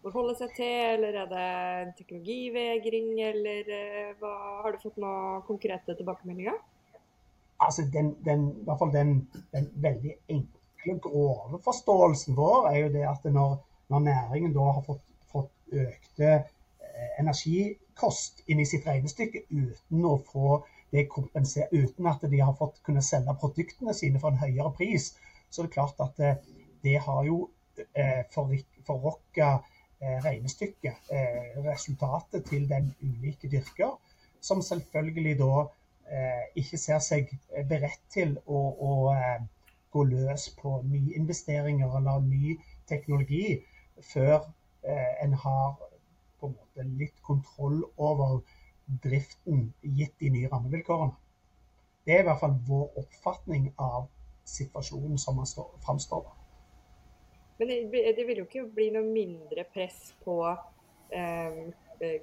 forholde 0.02 0.36
seg 0.40 0.54
til, 0.58 0.98
eller 0.98 1.18
er 1.24 1.28
det 1.30 1.48
en 1.82 1.96
teknologivegring, 1.98 3.10
eller 3.22 3.74
eh, 3.78 4.14
hva, 4.22 4.36
har 4.64 4.76
du 4.76 4.86
fått 4.86 5.02
noen 5.02 5.44
konkrete 5.50 5.98
tilbakemeldinger? 5.98 6.58
altså 7.62 7.82
den, 7.94 8.16
den, 8.26 8.50
i 8.50 8.64
hvert 8.66 8.80
fall 8.80 8.94
den, 8.94 9.30
den, 9.54 9.70
veldig 9.76 10.16
enkle, 10.28 10.98
grove 11.02 11.60
forståelsen 11.64 12.36
vår 12.36 12.72
er 12.72 12.78
jo 12.80 12.90
det 12.96 13.04
at 13.06 13.26
når, 13.34 13.58
når 13.94 14.00
næringen 14.08 14.54
da 14.56 14.72
har 14.78 14.84
fått, 14.86 15.04
fått 15.32 15.76
økte 15.84 16.32
eh, 16.32 17.12
energikost 17.22 18.42
inn 18.48 18.64
i 18.64 18.66
sitt 18.66 18.88
regnestykke 18.88 19.44
uten 19.52 20.08
å 20.10 20.16
få 20.32 20.62
det 20.92 21.08
kompenserer 21.10 21.72
uten 21.72 22.08
at 22.12 22.24
de 22.32 22.40
har 22.40 22.56
fått 22.60 22.82
kunne 22.86 23.04
selge 23.06 23.36
produktene 23.40 23.94
sine 23.96 24.20
for 24.20 24.32
en 24.32 24.42
høyere 24.42 24.74
pris, 24.78 25.12
så 25.50 25.62
er 25.62 25.68
det 25.70 25.76
klart 25.76 26.02
at 26.04 26.18
det, 26.18 26.32
eh, 26.36 26.58
det 26.84 26.98
har 27.06 27.24
jo 27.28 27.44
eh, 27.94 28.24
forrokka 28.34 29.50
eh, 30.02 30.18
regnestykket, 30.26 31.12
eh, 31.14 31.60
resultatet 31.68 32.48
til 32.50 32.66
den 32.70 32.90
ulike 33.02 33.50
dyrker, 33.52 33.94
som 34.42 34.64
selvfølgelig 34.66 35.38
da 35.40 35.68
Eh, 36.12 36.46
ikke 36.60 36.78
ser 36.78 37.00
seg 37.04 37.30
beredt 37.70 38.02
til 38.12 38.34
å, 38.44 38.58
å 38.88 38.96
eh, 39.14 39.44
gå 39.96 40.02
løs 40.10 40.50
på 40.58 40.74
nyinvesteringer 40.84 41.94
eller 42.00 42.26
ny 42.26 42.58
teknologi 42.90 43.62
før 44.10 44.42
eh, 44.84 45.14
en 45.24 45.38
har 45.46 45.78
på 46.42 46.50
en 46.50 46.58
måte 46.58 46.88
litt 47.00 47.22
kontroll 47.24 47.80
over 47.96 48.42
driften 49.04 49.70
gitt 49.82 50.18
de 50.20 50.32
nye 50.34 50.50
rammevilkårene. 50.52 51.16
Det 52.06 52.16
er 52.16 52.24
i 52.24 52.28
hvert 52.28 52.42
fall 52.42 52.56
vår 52.68 52.98
oppfatning 53.04 53.72
av 53.78 54.08
situasjonen 54.50 55.20
som 55.22 55.38
man 55.38 55.50
framstår. 55.86 56.26
Men 57.60 57.70
det, 57.70 58.04
det, 58.18 58.26
vil 58.26 58.42
jo 58.42 58.48
ikke 58.48 58.66
bli 58.74 58.90
noe 58.96 59.06
mindre 59.06 59.68
press 59.70 60.16
på 60.26 60.40
eh, 61.14 61.60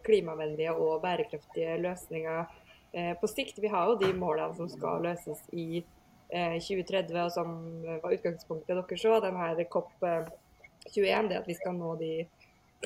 klimavennlige 0.04 0.74
og 0.74 0.98
bærekraftige 1.04 1.76
løsninger 1.78 2.48
Eh, 2.92 3.14
på 3.20 3.26
sikt. 3.26 3.58
Vi 3.58 3.68
har 3.68 3.86
jo 3.86 3.98
de 4.00 4.12
målene 4.16 4.54
som 4.56 4.68
skal 4.68 5.02
løses 5.04 5.42
i 5.52 5.82
2030, 6.32 7.16
eh, 7.16 7.24
og 7.24 7.32
som 7.32 7.50
var 8.02 8.14
utgangspunktet 8.16 8.72
deres 8.72 9.04
òg. 9.04 9.20
Denne 9.24 9.66
COP21, 9.74 11.28
det 11.28 11.40
at 11.42 11.48
vi 11.48 11.56
skal 11.58 11.76
nå 11.76 11.94
de 12.00 12.12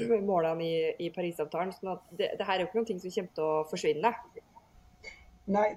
målene 0.01 0.65
i, 0.65 0.77
i 1.07 1.11
Parisavtalen. 1.15 1.73
sånn 1.77 1.93
at 1.95 2.05
det, 2.17 2.33
det, 2.39 2.47
her 2.49 2.59
er 2.59 2.65
jo 2.65 2.71
ikke 2.71 2.87
ting 2.89 3.03
som 3.03 3.13
kommer 3.15 3.37
til 3.37 3.45
å 3.45 3.63
forsvinne. 3.71 4.13
Nei, 5.53 5.69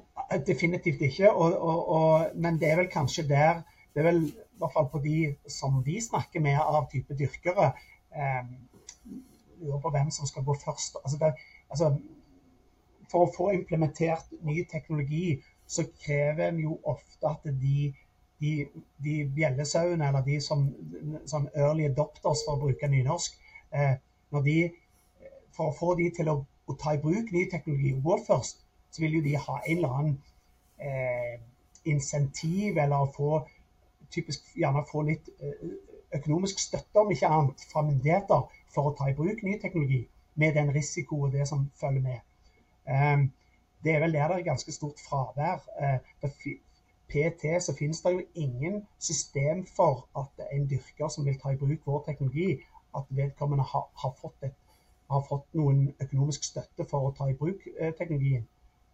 definitivt 0.48 1.02
ikke. 1.08 1.32
Og, 1.32 1.56
og, 1.58 1.80
og, 1.98 2.36
men 2.40 2.60
det 2.62 2.70
er 2.72 2.84
vel 2.84 2.92
kanskje 2.92 3.28
der 3.30 3.64
Det 3.96 4.04
er 4.04 4.10
vel 4.10 4.26
i 4.28 4.60
hvert 4.60 4.74
fall 4.74 4.88
på 4.92 5.00
de 5.04 5.20
som 5.52 5.78
vi 5.84 6.02
snakker 6.04 6.44
med 6.44 6.60
av 6.60 6.90
type 6.92 7.16
dyrkere, 7.16 7.70
eh, 8.12 8.42
på 9.84 9.92
hvem 9.92 10.10
som 10.12 10.28
skal 10.28 10.44
gå 10.44 10.56
først. 10.60 10.98
Altså, 11.04 11.20
det, 11.22 11.30
altså 11.72 11.94
for 13.12 13.26
å 13.26 13.32
få 13.32 13.52
implementert 13.56 14.32
ny 14.44 14.66
teknologi, 14.72 15.38
så 15.68 15.86
krever 16.04 16.50
en 16.50 16.60
jo 16.60 16.76
ofte 16.84 17.30
at 17.30 17.48
de, 17.62 17.94
de, 18.44 18.52
de 19.06 19.16
bjellesauene, 19.38 20.10
eller 20.10 20.26
de 20.28 20.40
som 20.44 20.68
sånn 21.32 21.48
early 21.56 21.88
adopters, 21.90 22.44
for 22.46 22.58
å 22.58 22.64
bruke 22.66 22.90
nynorsk, 22.92 23.40
de, 24.46 24.60
for 25.56 25.72
å 25.72 25.76
få 25.76 25.96
de 26.00 26.10
til 26.16 26.32
å, 26.32 26.38
å, 26.68 26.78
ta 26.80 26.96
i 26.96 27.02
bruk 27.02 27.32
ny 27.34 27.46
teknologi 27.52 27.94
og 27.96 28.08
gå 28.08 28.18
først, 28.28 28.64
så 28.92 29.04
vil 29.04 29.20
jo 29.20 29.26
de 29.26 29.36
ha 29.40 29.58
en 29.62 29.78
eller 29.78 29.98
annen 30.00 30.18
eh, 30.80 31.36
insentiv, 31.92 32.80
eller 32.82 33.12
få 33.16 33.42
typisk 34.14 34.54
gjerne 34.56 34.86
få 34.90 35.04
litt 35.08 35.32
eh, 35.40 35.66
økonomisk 36.16 36.62
støtte, 36.64 37.02
om 37.02 37.12
ikke 37.12 37.32
annet, 37.32 37.66
fra 37.72 37.84
myndigheter 37.86 38.46
for 38.74 38.92
å 38.92 38.96
ta 38.98 39.10
i 39.12 39.18
bruk 39.18 39.44
ny 39.44 39.58
teknologi, 39.62 40.06
med 40.36 40.56
den 40.56 40.72
risiko 40.76 41.26
og 41.26 41.36
det 41.36 41.48
som 41.48 41.70
følger 41.80 42.04
med. 42.04 43.28
Det 43.86 43.94
er 43.94 44.02
vel 44.02 44.14
der 44.14 44.28
det 44.28 44.40
er 44.40 44.48
ganske 44.50 44.74
stort 44.76 45.00
fravær. 45.00 45.62
Eh, 45.80 46.00
PT 47.10 47.62
så 47.62 47.76
finnes 47.78 48.02
det 48.02 48.14
jo 48.14 48.22
ingen 48.34 48.88
system 49.00 49.66
for 49.76 50.08
at 50.18 50.48
en 50.52 50.68
dyrker 50.70 51.08
som 51.14 51.26
vil 51.26 51.38
ta 51.40 51.54
i 51.54 51.60
bruk 51.60 51.86
vår 51.86 52.04
teknologi, 52.08 52.60
at 52.96 53.10
vedkommende 53.18 53.66
har, 53.72 53.90
har 54.02 54.14
fått 54.22 54.48
et 54.48 54.56
har 55.08 55.22
fått 55.22 55.54
noen 55.58 55.88
økonomisk 56.02 56.48
støtte 56.48 56.86
for 56.90 57.10
å 57.10 57.14
ta 57.18 57.28
i 57.30 57.38
bruk 57.38 57.66
eh, 57.76 57.94
teknologien. 57.98 58.46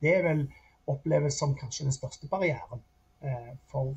Det 0.02 0.16
er 0.16 0.26
vel 0.26 0.46
oppleves 0.92 1.38
som 1.40 1.56
kanskje 1.58 1.88
den 1.88 1.96
største 1.96 2.28
barrieren 2.32 2.82
eh, 3.22 3.54
for, 3.72 3.94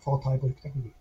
for, 0.00 0.16
å 0.16 0.22
ta 0.24 0.34
i 0.34 0.40
bruk 0.40 0.60
teknologi. 0.62 0.94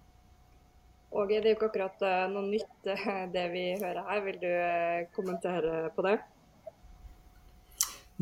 Og 1.15 1.29
det 1.29 1.37
er 1.39 1.45
jo 1.47 1.55
ikke 1.55 1.69
akkurat 1.69 2.01
uh, 2.03 2.25
noe 2.27 2.49
nytt 2.49 2.89
uh, 2.91 3.21
det 3.31 3.45
vi 3.53 3.61
hører 3.79 4.01
her. 4.09 4.23
Vil 4.25 4.41
du 4.41 4.49
uh, 4.51 5.05
kommentere 5.15 5.77
på 5.95 6.03
det? 6.03 6.17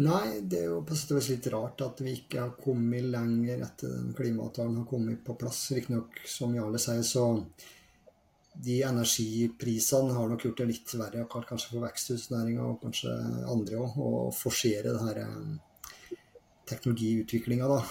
Nei, 0.06 0.44
det 0.44 0.60
er 0.60 0.68
jo 0.70 0.84
på 0.86 0.96
sett 0.96 1.16
og 1.16 1.18
vis 1.18 1.32
litt 1.32 1.48
rart 1.50 1.82
at 1.82 2.04
vi 2.06 2.14
ikke 2.20 2.44
har 2.44 2.54
kommet 2.62 3.08
lenger 3.10 3.64
etter 3.66 3.90
den 3.90 4.14
klimaavtalen 4.16 4.78
har 4.84 4.88
kommet 4.92 5.24
på 5.26 5.34
plass. 5.40 5.64
Riktignok, 5.74 6.22
som 6.30 6.54
Jarle 6.56 6.82
sier, 6.84 7.02
så 7.08 7.26
de 8.64 8.78
energiprisene 8.88 10.16
har 10.16 10.30
nok 10.32 10.46
gjort 10.48 10.62
det 10.62 10.70
litt 10.70 10.94
verre, 10.96 11.26
kanskje 11.28 11.74
for 11.74 11.84
veksthusnæringa 11.84 12.64
og 12.64 12.80
kanskje 12.84 13.12
andre 13.52 13.82
òg, 13.84 13.98
å 14.00 14.32
forsere 14.34 14.94
det 14.96 15.04
her 15.04 15.20
teknologiutviklinga, 16.70 17.68
da. 17.68 17.82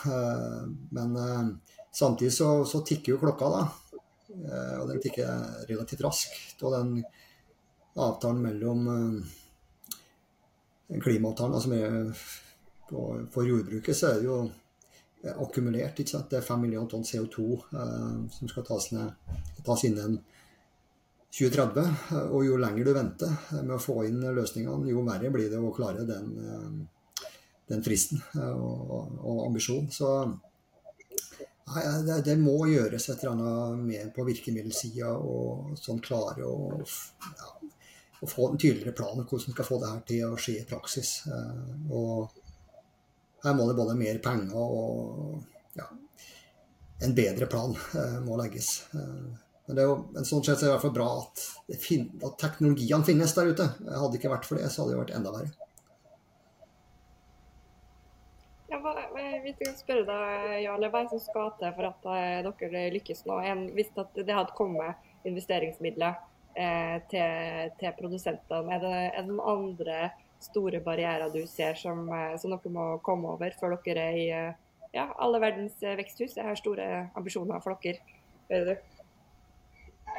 Men 0.96 1.10
samtidig 1.94 2.32
så, 2.34 2.64
så 2.66 2.80
tikker 2.86 3.14
jo 3.14 3.20
klokka, 3.22 3.50
da. 3.52 3.62
Eh, 4.34 4.74
og 4.80 4.88
den 4.90 5.00
tikker 5.02 5.28
relativt 5.68 6.02
raskt. 6.04 6.62
Og 6.62 6.72
den 6.74 7.04
avtalen 7.94 8.42
mellom 8.42 8.88
eh, 8.94 9.14
klimaavtalen 11.00 11.54
altså 11.54 11.70
For 13.32 13.42
jordbruket 13.48 13.96
så 13.96 14.06
er 14.12 14.16
det 14.20 14.28
jo 14.28 14.50
akkumulert. 15.40 15.98
ikke 15.98 16.10
sant? 16.10 16.30
Det 16.30 16.38
er 16.38 16.46
5 16.46 16.60
millioner 16.66 16.90
tonn 16.90 17.06
CO2 17.06 17.36
eh, 17.56 18.16
som 18.38 18.48
skal 18.50 18.64
tas, 18.68 18.84
ned, 18.92 19.08
tas 19.64 19.84
innen 19.88 20.12
2030. 21.34 21.92
Og 22.30 22.44
jo 22.46 22.58
lenger 22.60 22.86
du 22.86 22.94
venter 22.94 23.36
med 23.60 23.76
å 23.76 23.82
få 23.82 24.04
inn 24.08 24.22
løsningene, 24.22 24.90
jo 24.90 25.04
verre 25.06 25.32
blir 25.34 25.50
det 25.50 25.60
å 25.60 25.72
klare 25.74 26.06
den, 26.08 26.84
den 27.70 27.86
fristen 27.86 28.22
og, 28.38 29.16
og 29.18 29.46
ambisjonen. 29.48 29.90
Så 29.94 30.10
Nei, 31.64 31.82
det, 32.04 32.18
det, 32.26 32.34
må 32.36 32.58
gjøres 32.68 33.06
et 33.08 33.22
eller 33.22 33.32
annet 33.32 33.84
med 33.88 34.10
på 34.14 34.26
virkemiddelsida 34.26 35.14
og 35.16 35.78
sånn 35.80 36.02
klare 36.04 36.44
å, 36.44 36.76
ja, 36.84 37.70
å 38.20 38.28
få 38.28 38.50
en 38.50 38.60
tydeligere 38.60 38.92
plan 38.96 39.16
om 39.16 39.24
hvordan 39.24 39.48
vi 39.48 39.54
skal 39.56 39.68
få 39.70 39.78
det 39.80 39.92
her 39.92 40.02
til 40.10 40.26
å 40.28 40.40
skje 40.40 40.58
i 40.60 40.66
praksis. 40.68 41.14
Eh, 41.24 41.88
og 41.96 42.36
her 43.46 43.56
må 43.56 43.68
det 43.68 43.78
både 43.80 43.96
mer 43.96 44.20
penger 44.24 44.60
og 44.60 45.78
ja, 45.80 45.88
en 47.08 47.16
bedre 47.16 47.48
plan 47.48 47.72
eh, 47.72 48.20
må 48.26 48.36
legges. 48.40 48.74
Men 49.66 49.76
det 49.76 49.84
er 49.84 49.88
jo, 49.88 49.98
en 50.12 50.26
sånn 50.28 50.42
sett 50.44 50.58
er 50.58 50.66
det 50.66 50.68
i 50.68 50.72
hvert 50.74 50.82
fall 50.84 50.96
bra 50.98 51.10
at, 51.22 51.44
at 51.72 52.34
teknologiene 52.40 53.06
finnes 53.06 53.32
der 53.36 53.52
ute. 53.54 53.68
Hadde 53.86 54.10
det 54.12 54.18
ikke 54.20 54.32
vært 54.34 54.48
for 54.48 54.60
det, 54.60 54.68
så 54.68 54.82
hadde 54.82 54.92
det 54.92 54.98
vært 55.00 55.14
enda 55.16 55.32
verre. 55.32 55.52
Ja, 58.68 58.80
hva, 58.84 58.92
hvis 59.14 59.54
jeg 59.54 59.70
kan 59.70 59.78
spørre 59.78 60.04
deg, 60.10 60.52
Jarle, 60.66 60.90
hva 60.92 61.00
er 61.00 61.08
det 61.08 61.14
som 61.14 61.22
skal 61.24 61.54
til 61.60 61.72
for 61.78 61.88
at 61.88 62.08
eh, 62.12 62.44
dere 62.44 62.84
lykkes 62.92 63.24
nå? 63.28 63.38
En, 63.48 63.64
hvis 63.76 63.92
det 63.94 64.36
hadde 64.36 64.56
kommet 64.58 65.00
investeringsmidler 65.24 66.18
eh, 66.60 66.96
til, 67.08 67.72
til, 67.80 67.96
produsentene, 67.96 68.76
er 68.76 68.84
det, 68.84 68.94
er 69.16 69.28
noen 69.30 69.44
andre 69.54 70.00
store 70.44 70.82
barrierer 70.84 71.32
du 71.32 71.40
ser 71.48 71.78
som, 71.80 72.04
eh, 72.12 72.34
som 72.40 72.52
dere 72.52 72.74
må 72.74 72.90
komme 73.06 73.32
over 73.32 73.56
før 73.56 73.78
dere 73.86 74.10
er 74.10 74.20
i 74.20 74.26
eh, 74.34 74.60
ja, 74.92 75.08
alle 75.16 75.40
verdens 75.40 75.80
veksthus? 75.80 76.36
Jeg 76.36 76.50
har 76.50 76.60
store 76.60 76.90
ambisjoner 77.16 77.64
for 77.64 77.80
dere, 77.80 78.04
hører 78.50 78.74
du? 78.74 78.93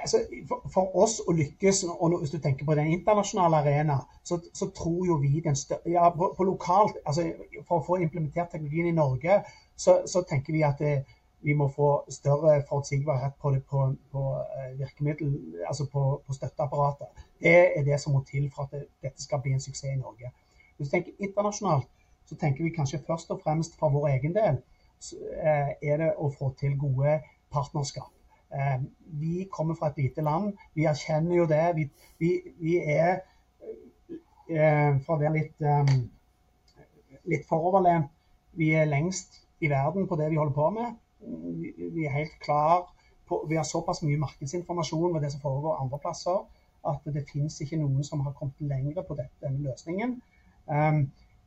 Altså, 0.01 0.21
for, 0.47 0.69
for, 0.73 0.95
oss 1.03 1.19
å 1.27 1.33
lykkes, 1.35 1.83
og 1.89 2.19
hvis 2.19 2.33
du 2.33 2.39
tenker 2.43 2.67
på 2.67 2.77
den 2.77 2.91
internasjonale 2.93 3.61
arena, 3.63 3.99
så, 4.23 4.39
så 4.53 4.69
tror 4.75 5.05
jo 5.07 5.19
vi 5.21 5.41
den 5.45 5.57
større 5.59 5.91
ja, 5.91 6.09
på, 6.13 6.31
på, 6.37 6.47
lokalt, 6.47 6.97
altså 7.05 7.27
For 7.67 7.79
å 7.79 7.85
få 7.85 7.99
implementert 8.03 8.51
teknologien 8.53 8.91
i 8.91 8.97
Norge, 8.97 9.41
så, 9.75 10.01
så 10.07 10.23
tenker 10.29 10.53
vi 10.55 10.63
at 10.67 10.81
det, 10.81 10.97
eh, 11.01 11.21
vi 11.45 11.53
må 11.53 11.67
få 11.69 11.89
større 12.09 12.55
forutsigbarhet 12.65 13.35
på, 13.41 13.51
det, 13.53 13.59
på, 13.69 13.83
på 14.11 14.21
uh, 14.33 14.71
virkemiddel, 14.79 15.33
altså 15.67 15.85
på, 15.91 16.05
på, 16.25 16.33
støtteapparatet. 16.33 17.25
Det 17.43 17.53
er 17.77 17.83
det 17.85 17.99
som 18.01 18.15
må 18.17 18.23
til 18.25 18.47
for 18.55 18.65
at 18.65 18.73
det, 18.73 18.87
dette 19.05 19.21
skal 19.21 19.43
bli 19.43 19.53
en 19.53 19.61
suksess 19.61 19.91
i 19.91 19.99
Norge. 19.99 20.31
Hvis 20.77 20.89
du 20.89 20.95
tenker 20.95 21.27
internasjonalt, 21.27 21.85
så 22.25 22.37
tenker 22.41 22.65
vi 22.65 22.73
kanskje 22.73 23.03
først 23.05 23.29
og 23.35 23.43
fremst 23.43 23.77
for 23.77 23.93
vår 23.93 24.07
egen 24.15 24.33
del 24.33 24.57
så, 24.99 25.15
eh, 25.37 25.75
er 25.91 26.01
det 26.01 26.11
å 26.17 26.31
få 26.33 26.49
til 26.59 26.77
gode 26.81 27.19
partnerskap. 27.53 28.09
Eh, 28.53 28.81
vi 28.97 29.47
kommer 29.51 29.75
fra 29.75 29.87
et 29.87 29.97
lite 29.97 30.21
land. 30.21 30.53
Vi 30.73 30.85
erkjenner 30.85 31.35
jo 31.35 31.45
det. 31.45 31.75
Vi, 31.75 31.89
vi, 32.19 32.31
vi 32.59 32.75
er, 32.77 33.19
eh, 34.49 34.99
for 35.05 35.15
å 35.15 35.21
være 35.21 35.33
litt, 35.33 35.61
eh, 35.61 35.95
litt 37.31 37.47
foroverlent, 37.49 38.11
vi 38.55 38.71
er 38.77 38.87
lengst 38.87 39.41
i 39.59 39.69
verden 39.71 40.07
på 40.07 40.15
det 40.19 40.29
vi 40.31 40.39
holder 40.39 40.55
på 40.55 40.69
med. 40.77 40.93
Vi 41.95 42.05
er 42.05 42.13
helt 42.13 42.39
klar 42.39 42.85
på, 43.27 43.45
Vi 43.49 43.55
har 43.55 43.63
såpass 43.63 44.03
mye 44.03 44.21
markedsinformasjon 44.21 45.13
med 45.13 45.21
det 45.21 45.31
som 45.31 45.41
foregår 45.41 45.81
andre 45.81 45.99
plasser, 45.99 46.43
at 46.85 47.01
det 47.05 47.25
finnes 47.31 47.57
ikke 47.61 47.79
noen 47.81 48.03
som 48.03 48.21
har 48.21 48.35
kommet 48.37 48.61
lenger 48.61 49.01
på 49.01 49.17
denne 49.17 49.63
løsningen. 49.63 50.21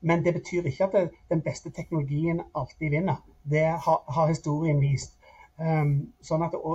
men 0.01 0.25
det 0.25 0.35
betyr 0.35 0.67
ikke 0.67 0.85
at 0.85 1.11
den 1.31 1.41
beste 1.43 1.71
teknologien 1.71 2.41
alltid 2.55 2.91
vinner. 2.91 3.17
Det 3.51 3.65
har, 3.65 4.03
har 4.09 4.29
historien 4.29 4.81
vist. 4.81 5.18
Um, 5.59 6.13
sånn 6.23 6.45
at 6.47 6.53
å, 6.55 6.75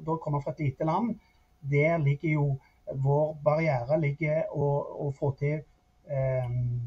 da 0.00 0.14
komme 0.22 0.40
fra 0.40 0.54
et 0.54 0.62
lite 0.64 0.86
land, 0.88 1.18
der 1.60 1.98
ligger 2.00 2.30
jo 2.30 2.46
vår 3.04 3.34
barriere 3.44 3.98
ligger 4.00 4.48
å, 4.56 4.68
å 5.04 5.08
få 5.12 5.34
til 5.36 5.58
um, 6.08 6.78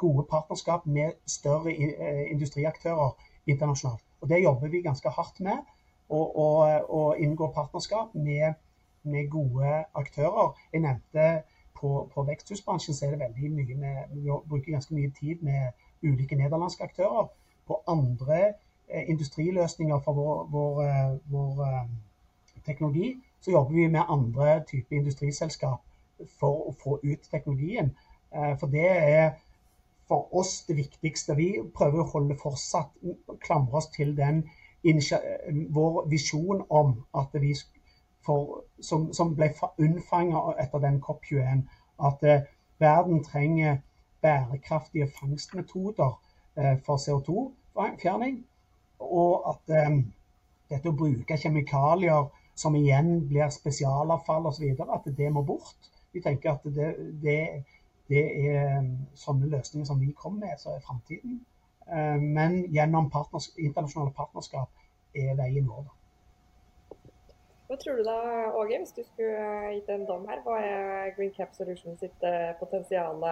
gode 0.00 0.24
partnerskap 0.30 0.86
med 0.88 1.18
større 1.28 1.74
uh, 1.76 2.24
industriaktører 2.32 3.12
internasjonalt. 3.44 4.00
Og 4.24 4.32
Det 4.32 4.40
jobber 4.46 4.72
vi 4.72 4.84
ganske 4.86 5.12
hardt 5.12 5.44
med. 5.44 5.60
Å 6.08 7.02
inngå 7.18 7.48
partnerskap 7.52 8.12
med, 8.14 8.54
med, 9.02 9.26
gode 9.28 9.80
aktører. 9.98 10.52
Jeg 10.72 10.84
nevnte 10.84 11.24
på, 11.76 12.06
på 12.14 12.24
veksthusbransjen 12.28 12.94
så 12.94 13.08
er 13.08 13.16
det 13.16 13.24
veldig 13.24 13.50
mye 13.56 13.78
med, 13.80 14.12
vi 14.14 14.36
bruker 14.46 14.76
ganske 14.76 14.94
mye 14.94 15.10
tid 15.18 15.42
med 15.44 15.74
ulike 16.06 16.38
nederlandske 16.38 16.86
aktører. 16.86 17.26
På 17.66 17.80
andre 17.90 18.38
Eh, 18.46 18.65
industriløsninger 18.88 20.00
for 20.04 20.12
vår, 20.12 20.44
vår, 20.50 20.82
eh, 20.82 21.18
vår, 21.32 21.64
eh, 21.66 21.88
teknologi, 22.66 23.16
så 23.40 23.50
jobber 23.50 23.74
vi 23.74 23.86
med 23.86 24.02
andre 24.08 24.64
typer 24.70 24.96
industriselskap 24.96 25.80
for 26.38 26.68
å 26.68 26.74
få 26.82 26.98
ut 27.02 27.28
teknologien. 27.30 27.96
For 28.60 28.66
det 28.66 28.90
er 28.90 29.30
for 30.08 30.34
oss 30.34 30.64
det 30.68 30.76
viktigste. 30.76 31.36
Vi 31.36 31.60
prøver 31.74 32.02
å 32.02 32.10
holde 32.10 32.36
fortsatt 32.42 32.90
klamre 33.40 33.78
oss 33.80 33.86
til 33.86 34.16
den 34.16 34.42
vår 35.74 36.08
visjon 36.10 36.64
om 36.70 37.04
at 37.14 37.28
vi 37.40 37.54
for, 38.26 38.62
som, 38.80 39.12
som, 39.12 39.34
ble 39.38 39.52
unnfanget 39.78 40.60
etter 40.62 40.82
den 40.82 41.00
COP21, 41.02 41.62
at 42.08 42.24
eh, 42.26 42.46
verden 42.82 43.22
trenger 43.24 43.78
bærekraftige 44.22 45.08
fangstmetoder 45.20 46.12
eh, 46.58 46.74
for 46.86 46.98
CO2-fjerning. 47.02 48.42
Og 49.00 49.48
at 49.50 49.72
um, 49.88 50.00
dette 50.70 50.90
å 50.90 50.96
bruke 50.96 51.38
kjemikalier 51.38 52.28
som 52.56 52.76
igjen 52.78 53.26
blir 53.28 53.50
spesialavfall 53.52 54.48
osv., 54.50 54.70
at 54.86 55.10
det 55.18 55.28
må 55.32 55.42
bort. 55.44 55.90
Vi 56.14 56.22
tenker 56.24 56.54
at 56.54 56.64
det, 56.76 56.94
det, 57.22 57.40
det 58.08 58.22
er 58.24 58.62
ehm, 58.78 58.88
sånne 59.18 59.50
løsninger 59.52 59.86
som 59.88 60.00
vi 60.00 60.14
kommer 60.16 60.46
med, 60.46 60.56
som 60.62 60.72
er 60.72 60.84
framtiden. 60.86 61.42
Uh, 61.86 62.16
men 62.18 62.62
gjennom 62.74 63.10
partners 63.12 63.50
internasjonale 63.58 64.14
partnerskap 64.16 64.72
er 65.14 65.36
veien 65.38 65.68
vår. 65.68 65.84
Hva 67.66 67.76
tror 67.82 67.98
du 67.98 68.06
da, 68.06 68.16
Åge, 68.54 68.78
hvis 68.78 68.94
du 68.94 69.02
skulle 69.04 69.74
gitt 69.74 69.90
en 69.92 70.06
dom 70.08 70.24
her? 70.30 70.40
Hva 70.46 70.56
er 70.62 71.12
Green 71.18 71.34
Cap 71.34 71.54
Solutions 71.54 72.00
sitt 72.00 72.14
potensiale 72.22 72.56
potensial 72.62 73.26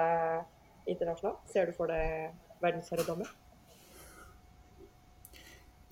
internasjonalt? 0.91 1.41
Ser 1.51 1.71
du 1.71 1.77
for 1.77 1.91
deg 1.91 2.35
verdensherredømme? 2.63 3.27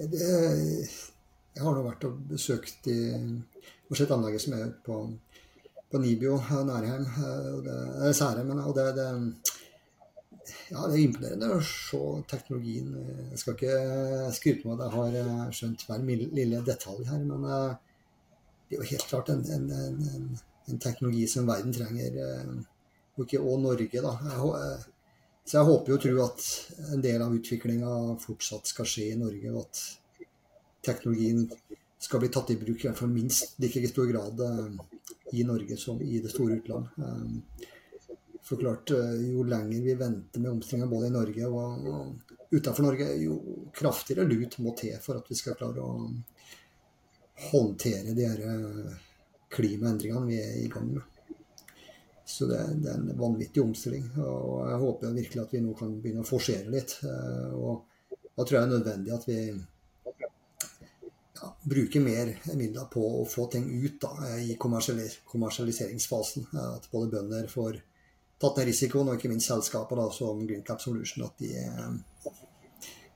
Jeg 0.03 1.62
har 1.62 1.77
nå 1.77 1.83
vært 1.85 2.07
og 2.09 2.23
besøkt 2.33 2.88
i, 2.91 2.99
og 3.88 3.99
sett 3.99 4.11
anlegget 4.15 4.43
som 4.43 4.57
er 4.57 4.73
på, 4.83 4.97
på 5.93 6.01
Nibio 6.03 6.38
Nærheim. 6.41 7.05
Og 7.53 7.61
det, 7.67 8.15
Særheim, 8.19 8.51
og 8.57 8.75
det, 8.79 8.87
det, 8.97 9.09
ja, 10.73 10.87
det 10.88 10.97
er 10.97 11.03
imponerende 11.05 11.51
å 11.55 11.61
se 11.67 12.01
teknologien. 12.31 12.95
Jeg 13.31 13.43
skal 13.43 13.57
ikke 13.57 14.33
skryte 14.35 14.69
med 14.69 14.81
at 14.81 14.87
jeg 14.87 14.97
har 14.97 15.19
eh, 15.21 15.53
skjønt 15.59 15.87
hver 15.87 16.07
lille 16.09 16.62
detalj 16.67 17.07
her, 17.11 17.23
men 17.29 17.47
eh, 17.47 17.75
det 18.69 18.79
er 18.79 18.83
jo 18.83 18.91
helt 18.95 19.09
klart 19.11 19.31
en, 19.35 19.45
en, 19.55 19.69
en, 19.77 20.27
en 20.73 20.83
teknologi 20.83 21.27
som 21.31 21.47
verden 21.47 21.77
trenger. 21.77 22.19
Eh, 22.27 22.53
og 23.12 23.27
ikke 23.27 23.45
og 23.45 23.61
Norge, 23.61 24.03
da. 24.03 24.17
Jeg, 24.25 24.92
så 25.45 25.59
jeg 25.59 25.69
håper 25.69 25.91
jo 25.93 25.99
og 25.99 26.05
tror 26.05 26.21
at 26.25 26.47
en 26.95 27.03
del 27.03 27.23
av 27.25 27.35
utviklinga 27.35 27.93
fortsatt 28.23 28.71
skal 28.71 28.89
skje 28.89 29.09
i 29.13 29.19
Norge, 29.19 29.53
og 29.53 29.65
at 29.67 30.29
teknologien 30.87 31.45
skal 32.03 32.23
bli 32.23 32.31
tatt 32.35 32.51
i 32.55 32.59
bruk 32.59 32.83
i 32.83 32.89
hvert 32.89 32.99
fall 32.99 33.13
minst 33.13 33.59
like 33.63 33.83
stor 33.91 34.09
grad 34.11 34.41
i 35.33 35.45
Norge 35.47 35.77
som 35.79 36.01
i 36.03 36.19
det 36.23 36.33
store 36.33 36.59
utland. 36.59 36.89
For 38.43 38.59
klart, 38.59 38.91
Jo 39.23 39.45
lenger 39.47 39.85
vi 39.85 39.95
venter 39.95 40.43
med 40.43 40.51
omstillinga 40.51 40.91
både 40.91 41.07
i 41.07 41.15
Norge 41.15 41.47
og 41.47 41.87
utenfor 42.51 42.83
Norge, 42.83 43.07
jo 43.23 43.39
kraftigere 43.75 44.27
lut 44.27 44.59
må 44.59 44.75
til 44.79 44.99
for 45.03 45.21
at 45.21 45.31
vi 45.31 45.39
skal 45.39 45.57
klare 45.59 45.83
å 45.83 46.11
håndtere 47.53 48.15
de 48.19 48.27
her 48.27 48.43
klimaendringene 49.53 50.29
vi 50.29 50.43
er 50.43 50.59
i 50.65 50.69
gang 50.73 50.91
med. 50.91 51.12
Så 52.25 52.47
det, 52.47 52.61
det, 52.83 52.91
er 52.91 53.01
en 53.01 53.19
vanvittig 53.19 53.63
omstilling. 53.63 54.07
Og 54.23 54.69
jeg 54.71 54.81
håper 54.85 55.17
virkelig 55.17 55.43
at 55.43 55.55
vi 55.55 55.63
nå 55.65 55.75
kan 55.79 55.95
begynne 56.01 56.23
å 56.23 56.29
forsere 56.29 56.71
litt. 56.73 56.97
Og 57.59 57.83
da 58.37 58.45
tror 58.45 58.57
jeg 58.59 58.63
det 58.63 58.67
er 58.67 58.75
nødvendig 58.79 59.15
at 59.15 59.29
vi 59.29 59.39
ja, 61.43 61.51
bruker 61.63 62.05
mer 62.05 62.31
midler 62.55 62.87
på 62.93 63.03
å 63.21 63.25
få 63.29 63.47
ting 63.53 63.67
ut 63.83 63.99
da, 64.03 64.13
i 64.41 64.57
kommersialiseringsfasen. 64.61 66.47
At 66.63 66.89
både 66.93 67.11
bønder 67.17 67.51
får 67.53 67.81
tatt 68.43 68.59
ned 68.59 68.71
risikoen, 68.71 69.11
og 69.11 69.19
ikke 69.19 69.31
minst 69.31 69.51
selskaper 69.51 70.01
da, 70.01 70.09
som 70.15 70.43
Greencap 70.47 70.83
Solution. 70.83 71.27
At, 71.27 71.43
de, 71.43 71.51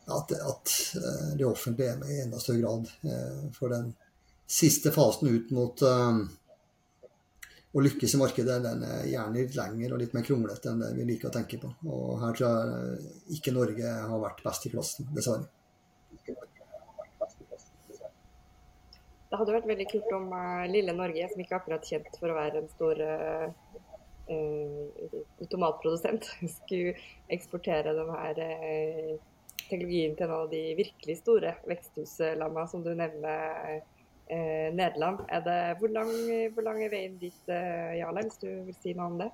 at, 0.07 0.35
at, 0.37 0.75
eh, 1.01 1.31
det 1.39 1.47
offentlige 1.49 1.95
er 1.95 2.03
med 2.03 2.13
i 2.15 2.21
enda 2.23 2.43
større 2.43 2.63
grad. 2.63 2.91
Eh, 3.03 3.47
for 3.57 3.75
den 3.75 3.93
siste 4.47 4.93
fasen 4.95 5.33
ut 5.33 5.51
mot 5.51 5.83
å 7.77 7.83
lykkes 7.85 8.15
i 8.17 8.21
markedet, 8.21 8.57
den 8.65 8.85
er 8.89 9.05
gjerne 9.11 9.37
litt 9.37 9.57
lengre 9.59 9.93
og 9.93 10.01
litt 10.01 10.15
mer 10.17 10.25
kronglete 10.25 10.71
enn 10.73 10.81
det 10.81 10.95
vi 10.97 11.05
liker 11.11 11.29
å 11.29 11.35
tenke 11.35 11.59
på. 11.61 11.69
Og 11.93 12.15
her 12.23 12.39
tror 12.39 12.55
jeg 12.55 13.37
ikke 13.37 13.53
Norge 13.53 13.93
har 14.11 14.23
vært 14.23 14.41
best 14.47 14.65
i 14.65 14.73
klassen, 14.73 15.09
dessverre. 15.17 15.45
Det 19.27 19.41
hadde 19.41 19.57
vært 19.59 19.69
veldig 19.69 19.89
kult 19.91 20.13
om 20.17 20.31
uh, 20.33 20.65
lille 20.71 20.95
Norge, 20.97 21.29
som 21.29 21.43
ikke 21.43 21.59
akkurat 21.59 21.85
kjent 21.85 22.17
for 22.17 22.33
å 22.33 22.39
være 22.39 22.63
en 22.63 22.71
stor 22.71 23.03
uh, 23.05 23.49
tomatprodusent, 25.51 26.31
skulle 26.57 26.95
eksportere 27.37 27.93
denne 27.99 28.23
teknologien 29.67 30.15
til 30.17 30.31
noen 30.31 30.47
av 30.47 30.49
de 30.55 30.63
virkelig 30.79 31.19
store 31.21 31.57
veksthuslandene 31.67 32.67
som 32.71 32.87
du 32.87 32.93
nevner 32.97 33.83
eh, 34.31 34.69
Nederland. 34.75 35.19
Det, 35.47 35.57
hvor, 35.79 35.93
lang, 35.99 36.13
hvor, 36.55 36.63
lang, 36.63 36.85
er 36.85 36.93
veien 36.93 37.19
dit, 37.23 37.43
eh, 37.49 37.99
Jarle, 38.01 38.27
hvis 38.29 38.41
du 38.43 38.49
vil 38.69 38.79
si 38.79 38.95
noe 38.97 39.11
om 39.13 39.19
det? 39.23 39.31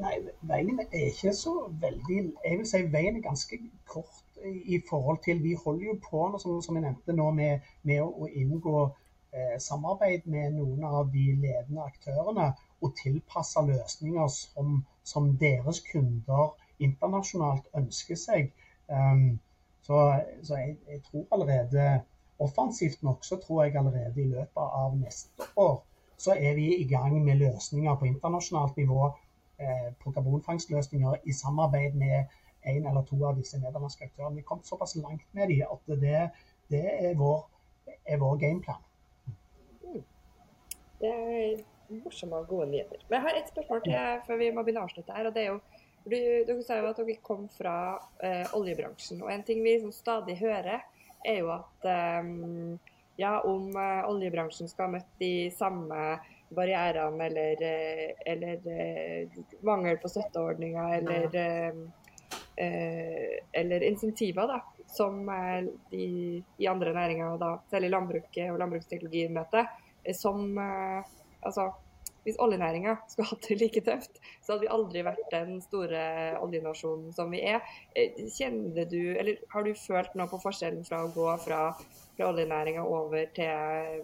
Nei, 0.00 0.14
Veien 0.48 0.78
er 0.80 1.02
ikke 1.10 1.34
så 1.36 1.52
veldig 1.80 2.16
Jeg 2.16 2.58
vil 2.58 2.68
si 2.68 2.78
veien 2.92 3.18
er 3.18 3.24
ganske 3.26 3.58
kort 3.84 4.22
i 4.44 4.78
forhold 4.88 5.18
til 5.24 5.42
Vi 5.42 5.54
holder 5.64 5.86
jo 5.86 5.96
på, 6.10 6.38
som, 6.42 6.62
som 6.62 6.76
jeg 6.76 6.84
nevnte 6.84 7.16
nå, 7.16 7.30
med, 7.30 7.66
med 7.88 8.02
å, 8.02 8.28
inngå 8.28 8.76
eh, 8.86 9.56
samarbeid 9.62 10.26
med 10.32 10.56
noen 10.58 10.84
av 10.84 11.10
de 11.12 11.26
ledende 11.42 11.84
aktørene 11.84 12.50
og 12.84 12.94
tilpasse 13.00 13.62
løsninger 13.68 14.28
som, 14.32 14.80
som, 15.04 15.32
deres 15.40 15.80
kunder 15.90 16.54
internasjonalt 16.78 17.68
ønsker 17.80 18.20
seg. 18.20 18.52
Um, 18.92 19.38
så, 19.86 20.02
så 20.42 20.60
jeg, 20.60 20.76
jeg, 20.90 21.02
tror 21.08 21.24
allerede 21.32 21.86
offensivt 22.38 23.02
nok, 23.02 23.24
så 23.24 23.36
tror 23.40 23.64
jeg 23.64 23.76
allerede 23.76 24.22
i 24.22 24.28
løpet 24.28 24.72
av 24.82 24.96
neste 24.98 25.46
år 25.56 25.78
så 26.16 26.32
er 26.32 26.54
vi 26.54 26.66
i 26.76 26.88
gang 26.88 27.24
med 27.24 27.36
løsninger 27.36 27.96
på 27.96 28.08
internasjonalt 28.08 28.76
nivå 28.76 29.06
eh, 29.60 29.92
på 30.02 30.10
karbonfangstløsninger 30.10 31.14
i 31.24 31.32
samarbeid 31.32 31.94
med 31.94 32.24
en 32.66 32.86
eller 32.86 33.04
to 33.04 33.18
av 33.28 33.36
disse 33.36 33.58
nederlandske 33.60 34.08
aktørene. 34.08 34.40
Vi 34.40 34.46
kom 34.48 34.62
såpass 34.64 34.96
langt 34.96 35.26
med 35.32 35.48
dem 35.52 35.62
at 35.70 36.00
det, 36.00 36.22
det 36.72 36.82
er, 36.94 37.14
vår, 37.14 37.44
er, 38.06 38.18
vår, 38.18 38.36
gameplan. 38.36 38.82
Mm. 39.84 40.02
Det 41.00 41.12
er 41.12 41.62
morsomme 42.02 42.40
og 42.40 42.48
gode 42.48 42.70
nyheter. 42.70 43.04
Men 43.08 43.18
jeg 43.18 43.26
har 43.28 43.40
et 43.40 43.52
spørsmål 43.52 43.84
til 43.84 44.24
før 44.26 44.40
vi 44.40 44.50
må 44.50 44.64
begynne 44.64 44.82
å 44.82 44.88
avslutte 44.88 45.14
her. 45.14 45.28
og 45.28 45.36
det 45.36 45.44
er 45.44 45.52
jo 45.52 45.60
du, 46.06 46.16
Dere 46.46 46.62
sa 46.62 46.78
jo 46.78 46.90
at 46.90 46.98
dere 47.02 47.16
kom 47.22 47.48
fra 47.50 47.76
eh, 48.22 48.46
oljebransjen. 48.54 49.22
og 49.22 49.32
En 49.32 49.42
ting 49.42 49.62
vi 49.62 49.74
liksom 49.74 49.92
stadig 49.92 50.38
hører, 50.38 50.84
er 51.26 51.42
jo 51.42 51.50
at 51.54 51.88
um, 52.22 52.78
ja, 53.16 53.40
om 53.40 53.68
uh, 53.76 54.08
oljebransjen 54.10 54.70
skal 54.70 54.88
ha 54.88 54.96
møtt 54.96 55.12
de 55.20 55.50
samme 55.54 56.00
barrierene 56.56 57.26
eller, 57.26 57.62
uh, 57.62 58.26
eller 58.32 59.62
mangel 59.66 59.98
på 60.02 60.10
støtteordninger 60.12 60.98
eller, 61.00 61.40
eller 62.56 63.82
insentiver 63.84 64.48
da, 64.48 64.60
som 64.88 65.26
de 65.90 66.04
i 66.56 66.68
andre 66.70 66.94
næringer, 66.96 67.34
da, 67.40 67.50
særlig 67.68 67.90
landbruket 67.92 68.52
og 68.52 68.60
landbruksteknologien 68.62 69.34
møter, 69.36 69.68
som 70.16 70.56
altså, 70.56 71.66
hvis 72.26 72.38
oljenæringa 72.42 72.96
skulle 73.06 73.28
hatt 73.30 73.46
det 73.48 73.58
like 73.60 73.82
tøft, 73.86 74.18
så 74.42 74.52
hadde 74.52 74.64
vi 74.64 74.72
aldri 74.76 75.02
vært 75.06 75.28
den 75.30 75.60
store 75.62 76.00
oljenasjonen 76.42 77.12
som 77.14 77.30
vi 77.30 77.42
er. 77.46 77.62
Eh, 77.94 78.18
kjenner 78.34 78.88
du, 78.90 79.00
eller 79.14 79.38
har 79.52 79.66
du 79.66 79.70
følt 79.78 80.16
noe 80.18 80.26
på 80.30 80.40
forskjellen 80.42 80.82
fra 80.88 81.04
å 81.06 81.12
gå 81.14 81.28
fra, 81.44 81.60
fra 82.16 82.30
oljenæringa 82.32 82.82
over 82.82 83.30
til, 83.36 84.02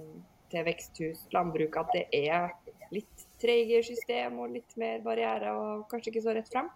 til, 0.53 0.69
veksthus, 0.69 1.27
landbruk, 1.35 1.81
at 1.83 1.91
det 1.97 2.07
er 2.23 2.53
litt 2.95 3.27
treigere 3.43 3.83
system 3.87 4.39
og 4.45 4.55
litt 4.55 4.79
mer 4.79 5.03
barriere 5.03 5.57
og 5.59 5.89
kanskje 5.91 6.13
ikke 6.13 6.25
så 6.29 6.37
rett 6.37 6.51
frem? 6.53 6.71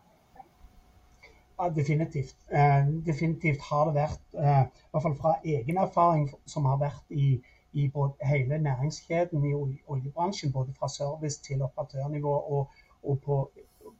Ja, 1.56 1.70
definitivt. 1.72 2.36
Eh, 2.50 2.88
definitivt 3.06 3.62
har 3.70 3.86
det 3.88 4.00
vært, 4.00 4.24
eh, 4.34 4.64
i 4.66 4.90
hvert 4.92 5.04
fall 5.06 5.20
fra 5.20 5.36
egen 5.44 5.78
erfaring 5.80 6.26
som 6.44 6.66
har 6.68 6.82
vært 6.82 7.14
i 7.14 7.36
i 7.76 7.86
hele 8.24 8.58
næringskjeden 8.58 9.44
i 9.44 9.54
oljebransjen, 9.86 10.52
både 10.52 10.74
fra 10.78 10.88
service 10.88 11.42
til 11.42 11.62
operatørnivå 11.62 12.34
og, 12.56 12.70
og 13.02 13.18
på, 13.24 13.50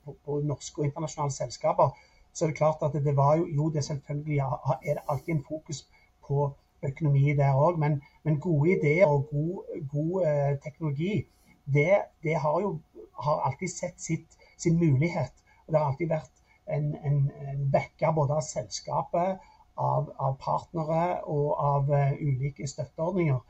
på, 0.04 0.16
på, 0.24 0.40
norske 0.44 0.80
og 0.80 0.84
internasjonale 0.84 1.32
selskaper, 1.32 1.98
så 2.32 2.44
er 2.44 2.48
det 2.48 2.56
klart 2.56 2.82
at 2.82 3.04
det 3.04 3.16
var 3.16 3.36
jo, 3.36 3.46
jo 3.46 3.68
det 3.68 3.84
selvfølgelig 3.84 4.38
er 4.38 4.94
det 4.94 5.04
alltid 5.08 5.34
en 5.34 5.44
fokus 5.48 5.88
på 6.28 6.50
økonomi 6.82 7.34
der 7.36 7.52
òg, 7.66 7.78
men, 7.78 8.02
men, 8.24 8.40
gode 8.40 8.70
ideer 8.76 9.06
og 9.06 9.28
god, 9.30 9.80
god 9.92 10.26
eh, 10.26 10.58
teknologi, 10.64 11.26
det, 11.74 12.00
det, 12.22 12.36
har 12.36 12.60
jo 12.60 12.78
har 13.24 13.40
alltid 13.40 13.68
sett 13.68 14.00
sitt, 14.00 14.38
sin 14.58 14.76
mulighet. 14.78 15.32
Og 15.66 15.72
det 15.72 15.80
har 15.80 15.90
alltid 15.90 16.08
vært 16.08 16.32
en, 16.76 16.94
en, 17.04 17.20
en 17.48 17.70
backer 17.72 18.12
både 18.12 18.36
av 18.36 18.44
selskapet, 18.46 19.38
av, 19.76 20.10
av 20.18 20.36
partnere 20.40 21.20
og 21.24 21.48
av 21.60 21.90
uh, 21.90 22.12
ulike 22.20 22.68
støtteordninger. 22.68 23.40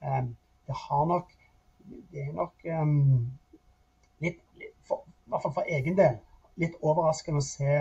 Det 0.00 0.76
har 0.86 1.06
nok 1.06 1.32
Det 2.10 2.22
er 2.22 2.32
nok 2.32 2.66
litt, 4.20 4.40
for, 4.86 5.02
i 5.02 5.32
hvert 5.32 5.42
fall 5.42 5.54
for 5.56 5.72
egen 5.76 5.96
del, 5.98 6.18
litt 6.60 6.76
overraskende 6.80 7.40
å 7.40 7.46
se 7.46 7.76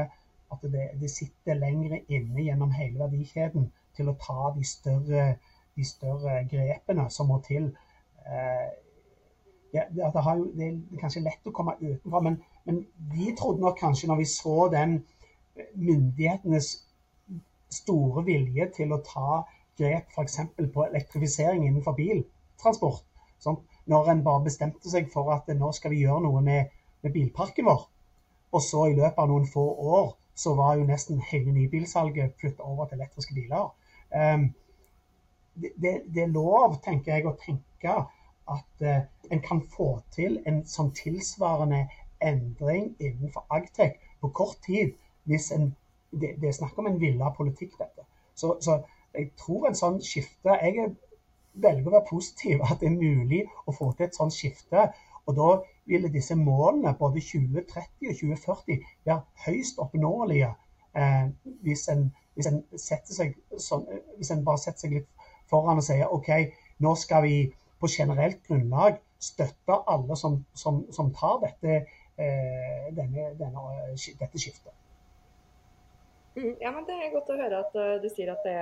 at 0.50 0.64
det, 0.74 0.86
det 0.98 1.10
sitter 1.14 1.60
lengre 1.60 2.00
inne 2.10 2.46
gjennom 2.48 2.72
hele 2.74 3.04
verdikjeden 3.04 3.68
til 3.98 4.10
å 4.10 4.18
ta 4.18 4.50
de 4.56 4.66
større, 4.66 5.26
de 5.78 5.86
større 5.86 6.40
grepene 6.50 7.06
som 7.14 7.30
må 7.30 7.38
til. 7.46 7.70
Uh, 8.26 8.70
ja, 9.76 9.86
det, 9.94 10.02
jo, 10.02 10.48
det, 10.58 10.72
er 10.72 11.02
kanskje 11.04 11.26
lett 11.28 11.50
å 11.50 11.54
komme 11.54 11.78
utenfra, 11.82 12.24
men, 12.26 12.40
men 12.66 12.82
vi 13.14 13.30
trodde 13.38 13.62
nok 13.62 13.78
kanskje 13.78 14.10
når 14.10 14.24
vi 14.24 14.30
så 14.32 14.58
den 14.74 15.00
myndighetenes 15.76 16.72
store 17.70 18.24
vilje 18.26 18.66
til 18.80 18.96
å 18.96 19.02
ta 19.06 19.44
grep 19.80 20.14
f.eks. 20.14 20.40
på 20.74 20.86
elektrifisering 20.86 21.66
innenfor 21.68 21.96
biltransport. 21.98 23.06
Sånn. 23.40 23.60
Når 23.90 24.12
en 24.12 24.24
bare 24.26 24.46
bestemte 24.46 24.92
seg 24.92 25.08
for 25.14 25.32
at 25.34 25.48
nå 25.56 25.72
skal 25.76 25.94
vi 25.94 26.04
gjøre 26.04 26.26
noe 26.26 26.42
med, 26.46 26.72
med 27.06 27.16
bilparken 27.16 27.68
vår, 27.70 27.86
og 28.52 28.64
så 28.66 28.88
i 28.90 28.98
løpet 28.98 29.22
av 29.22 29.30
noen 29.32 29.48
få 29.48 29.64
år 29.96 30.10
så 30.40 30.54
var 30.56 30.78
jo 30.80 30.88
nesten 30.88 31.20
hele 31.32 31.54
nybilsalget 31.56 32.36
flyttet 32.40 32.64
over 32.64 32.88
til 32.88 33.00
elektriske 33.00 33.36
biler. 33.36 33.72
Um, 34.16 34.50
det, 35.60 35.74
det, 35.76 35.94
det, 36.08 36.24
er 36.24 36.34
lov, 36.36 36.78
tenker 36.84 37.16
jeg, 37.16 37.28
å 37.28 37.36
tenke 37.40 37.96
at 38.50 38.86
uh, 38.86 39.02
en 39.30 39.44
kan 39.46 39.62
få 39.76 39.90
til 40.16 40.40
en 40.50 40.64
sånn 40.68 40.94
tilsvarende 40.98 41.86
endring 42.24 42.94
innenfor 43.00 43.46
Agtech 43.54 44.00
på 44.20 44.32
kort 44.36 44.60
tid 44.66 44.96
hvis 45.30 45.52
en 45.56 45.72
det, 46.12 46.36
det 46.42 46.50
er 46.50 46.56
snakk 46.58 46.78
om 46.80 46.88
en 46.90 47.00
villa 47.02 47.30
politikk, 47.38 47.76
dette. 47.80 48.06
Så, 48.36 48.56
så 48.64 48.80
jeg 49.14 49.32
tror 49.40 49.68
en 49.68 49.78
sånn 49.78 50.00
skifte 50.06 50.56
Jeg 50.62 50.92
velger 51.60 51.88
å 51.88 51.94
være 51.96 52.08
positiv, 52.10 52.62
at 52.64 52.80
det 52.82 52.90
er 52.92 52.98
mulig 52.98 53.44
å 53.68 53.74
få 53.76 53.92
til 53.98 54.08
et 54.08 54.16
sånt 54.16 54.36
skifte. 54.36 54.90
Og 55.28 55.36
da 55.38 55.50
ville 55.90 56.12
disse 56.14 56.38
målene, 56.38 56.96
både 56.98 57.22
2030 57.22 58.10
og 58.10 58.16
2040, 58.22 58.80
være 59.06 59.20
høyst 59.46 59.82
oppnåelige 59.82 60.54
eh, 60.96 61.28
hvis, 61.66 61.88
en, 61.94 62.08
hvis, 62.38 62.50
en 62.50 62.64
seg, 63.18 63.36
sånn, 63.58 63.86
hvis, 64.18 64.32
en, 64.34 64.46
bare 64.48 64.62
setter 64.62 64.86
seg 64.86 64.98
litt 65.00 65.30
foran 65.52 65.82
og 65.82 65.86
sier 65.86 66.14
OK, 66.16 66.32
nå 66.86 66.96
skal 66.98 67.26
vi 67.28 67.38
på 67.82 67.92
generelt 67.92 68.42
grunnlag 68.48 69.00
støtte 69.20 69.82
alle 69.92 70.18
som, 70.18 70.40
som, 70.58 70.84
som 70.96 71.12
tar 71.16 71.42
dette, 71.44 71.82
eh, 72.18 72.90
denne, 72.96 73.34
denne, 73.40 73.66
dette 73.96 74.42
skiftet. 74.42 74.74
Ja, 76.60 76.72
men 76.72 76.86
Det 76.88 76.96
er 76.96 77.14
godt 77.14 77.32
å 77.32 77.38
høre 77.40 77.62
at 77.64 77.78
uh, 77.78 77.96
du 78.02 78.10
sier 78.12 78.34
at 78.34 78.44
det, 78.48 78.58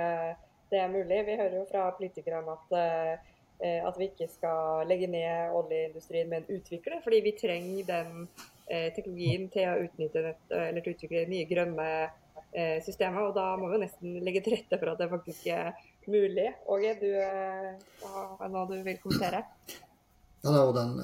det, 0.72 0.80
er 0.82 0.92
mulig. 0.92 1.24
Vi 1.26 1.36
hører 1.40 1.58
jo 1.60 1.66
fra 1.70 1.88
politikerne 1.96 2.54
at 2.54 2.78
uh, 2.78 3.34
at 3.58 3.96
vi 3.98 4.06
ikke 4.06 4.28
skal 4.30 4.86
legge 4.86 5.08
ned 5.10 5.50
oljeindustrien, 5.58 6.28
men 6.30 6.46
utvikle. 6.46 7.00
Fordi 7.02 7.18
vi 7.24 7.34
trenger 7.40 7.88
den 7.88 8.12
uh, 8.28 8.88
teknologien 8.94 9.48
til 9.50 9.66
å 9.66 9.88
nett, 9.98 10.44
til 10.46 10.78
å 10.78 10.94
utvikle 10.94 11.26
nye 11.30 11.48
grønne 11.50 11.90
systemer. 12.86 13.26
Og 13.28 13.34
da 13.36 13.50
må 13.60 13.68
vi 13.72 13.80
nesten 13.82 14.14
legge 14.24 14.40
til 14.44 14.54
rette 14.54 14.78
for 14.78 14.92
at 14.92 15.02
det 15.02 15.10
faktisk 15.10 15.50
er 15.52 15.74
mulig. 16.08 16.46
Åge, 16.70 16.94
du 17.02 17.10
noe 18.48 18.62
du 18.70 18.78
vil 18.86 19.02
kommentere? 19.02 19.42
Ja, 20.46 20.62
og 20.62 20.72
den 20.78 20.94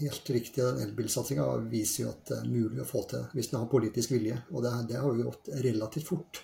helt 0.00 0.30
riktig. 0.30 0.64
elbilsatsinga 0.64 1.46
viser 1.70 2.04
jo 2.04 2.10
at 2.12 2.30
det 2.30 2.38
er 2.40 2.50
mulig 2.50 2.82
å 2.82 2.88
få 2.88 3.04
til 3.10 3.24
hvis 3.34 3.52
en 3.52 3.60
har 3.60 3.70
politisk 3.72 4.14
vilje. 4.14 4.38
Og 4.52 4.64
det, 4.64 4.74
det 4.90 5.00
har 5.00 5.08
jo 5.08 5.28
gått 5.30 5.50
relativt 5.64 6.08
fort. 6.08 6.42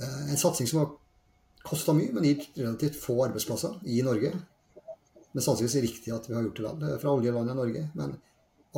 En 0.00 0.40
satsing 0.40 0.70
som 0.70 0.82
har 0.82 0.90
kosta 1.66 1.92
mye, 1.96 2.12
men 2.16 2.28
gitt 2.28 2.48
relativt 2.56 2.98
få 3.00 3.18
arbeidsplasser 3.26 3.82
i 3.92 4.00
Norge. 4.06 4.32
Men 5.32 5.44
sannsynligvis 5.44 5.82
riktig 5.84 6.14
at 6.14 6.26
vi 6.28 6.34
har 6.34 6.46
gjort 6.46 6.60
det 6.60 6.88
vel 6.88 6.98
fra 7.02 7.14
oljelandet 7.18 7.58
Norge. 7.58 7.84
Men 7.94 8.16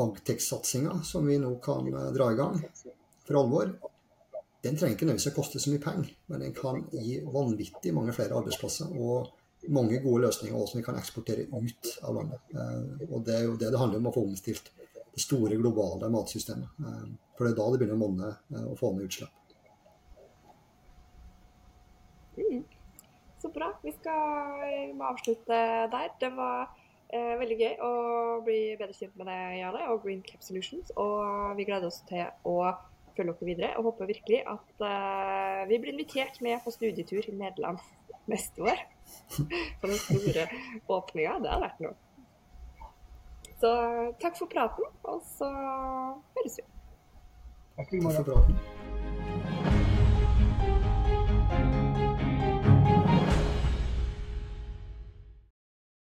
Agtex-satsinga 0.02 1.02
som 1.04 1.26
vi 1.28 1.38
nå 1.38 1.54
kan 1.64 1.88
dra 2.14 2.32
i 2.32 2.36
gang 2.38 2.58
for 3.26 3.38
alvor, 3.42 3.72
den 4.62 4.76
trenger 4.78 4.94
ikke 4.94 5.06
nødvendigvis 5.08 5.32
å 5.32 5.36
koste 5.36 5.60
så 5.60 5.72
mye 5.72 5.82
penger, 5.82 6.10
men 6.30 6.44
den 6.44 6.54
kan 6.54 6.84
gi 6.94 7.18
vanvittig 7.34 7.92
mange 7.94 8.14
flere 8.14 8.36
arbeidsplasser 8.38 8.92
og 8.94 9.32
mange 9.68 10.00
gode 10.02 10.24
løsninger 10.26 10.56
også, 10.56 10.72
som 10.72 10.80
vi 10.80 10.86
kan 10.86 10.98
eksportere 10.98 11.46
ut 11.52 11.92
av 12.02 12.16
landet. 12.16 12.54
Eh, 12.54 13.04
og 13.10 13.24
Det 13.26 13.36
er 13.36 13.44
jo 13.46 13.56
det 13.56 13.70
det 13.72 13.78
handler 13.78 14.02
om, 14.02 14.08
å 14.10 14.14
få 14.14 14.24
omstilt 14.26 14.72
det 15.12 15.22
store 15.22 15.58
globale 15.60 16.10
matsystemet. 16.10 16.82
Eh, 16.82 17.06
for 17.36 17.46
det 17.46 17.52
er 17.52 17.60
da 17.60 17.70
det 17.70 17.82
begynner 17.82 17.98
å 17.98 18.02
monne 18.02 18.32
eh, 18.32 18.66
å 18.72 18.76
få 18.78 18.92
ned 18.96 19.06
utslipp. 19.06 19.38
Så 23.42 23.50
bra. 23.52 23.72
Vi 23.82 23.92
skal 23.92 24.94
avslutte 25.02 25.58
der. 25.92 26.12
Det 26.20 26.30
var 26.36 26.70
eh, 27.10 27.34
veldig 27.40 27.58
gøy 27.58 27.74
å 27.82 27.92
bli 28.46 28.60
bedre 28.78 28.94
kjent 28.96 29.16
med 29.18 29.28
deg, 29.28 29.58
Jarle, 29.58 29.88
og 29.92 30.04
Green 30.04 30.22
Cap 30.26 30.44
Solutions. 30.46 30.94
Og 30.96 31.56
vi 31.58 31.66
gleder 31.68 31.90
oss 31.90 32.00
til 32.08 32.24
å 32.48 32.56
følge 33.16 33.34
dere 33.34 33.48
videre, 33.48 33.70
og 33.76 33.90
håper 33.90 34.08
virkelig 34.08 34.40
at 34.48 34.86
eh, 34.88 35.62
vi 35.68 35.80
blir 35.82 35.92
invitert 35.92 36.40
med 36.44 36.62
på 36.64 36.72
studietur 36.74 37.26
i 37.28 37.34
Nederland 37.36 37.82
neste 38.30 38.64
år. 38.64 38.80
For 39.80 39.90
den 39.90 39.98
store 39.98 40.46
åpninga. 40.88 41.38
Det 41.42 41.52
hadde 41.52 41.64
vært 41.66 41.84
noe. 41.86 41.98
Så 43.62 43.72
takk 44.18 44.34
for 44.40 44.50
praten, 44.50 44.88
og 45.06 45.20
så 45.36 45.48
høres 46.34 46.58
vi. 46.58 46.66
Takk 47.78 47.92
for 47.94 48.24
praten. 48.26 48.81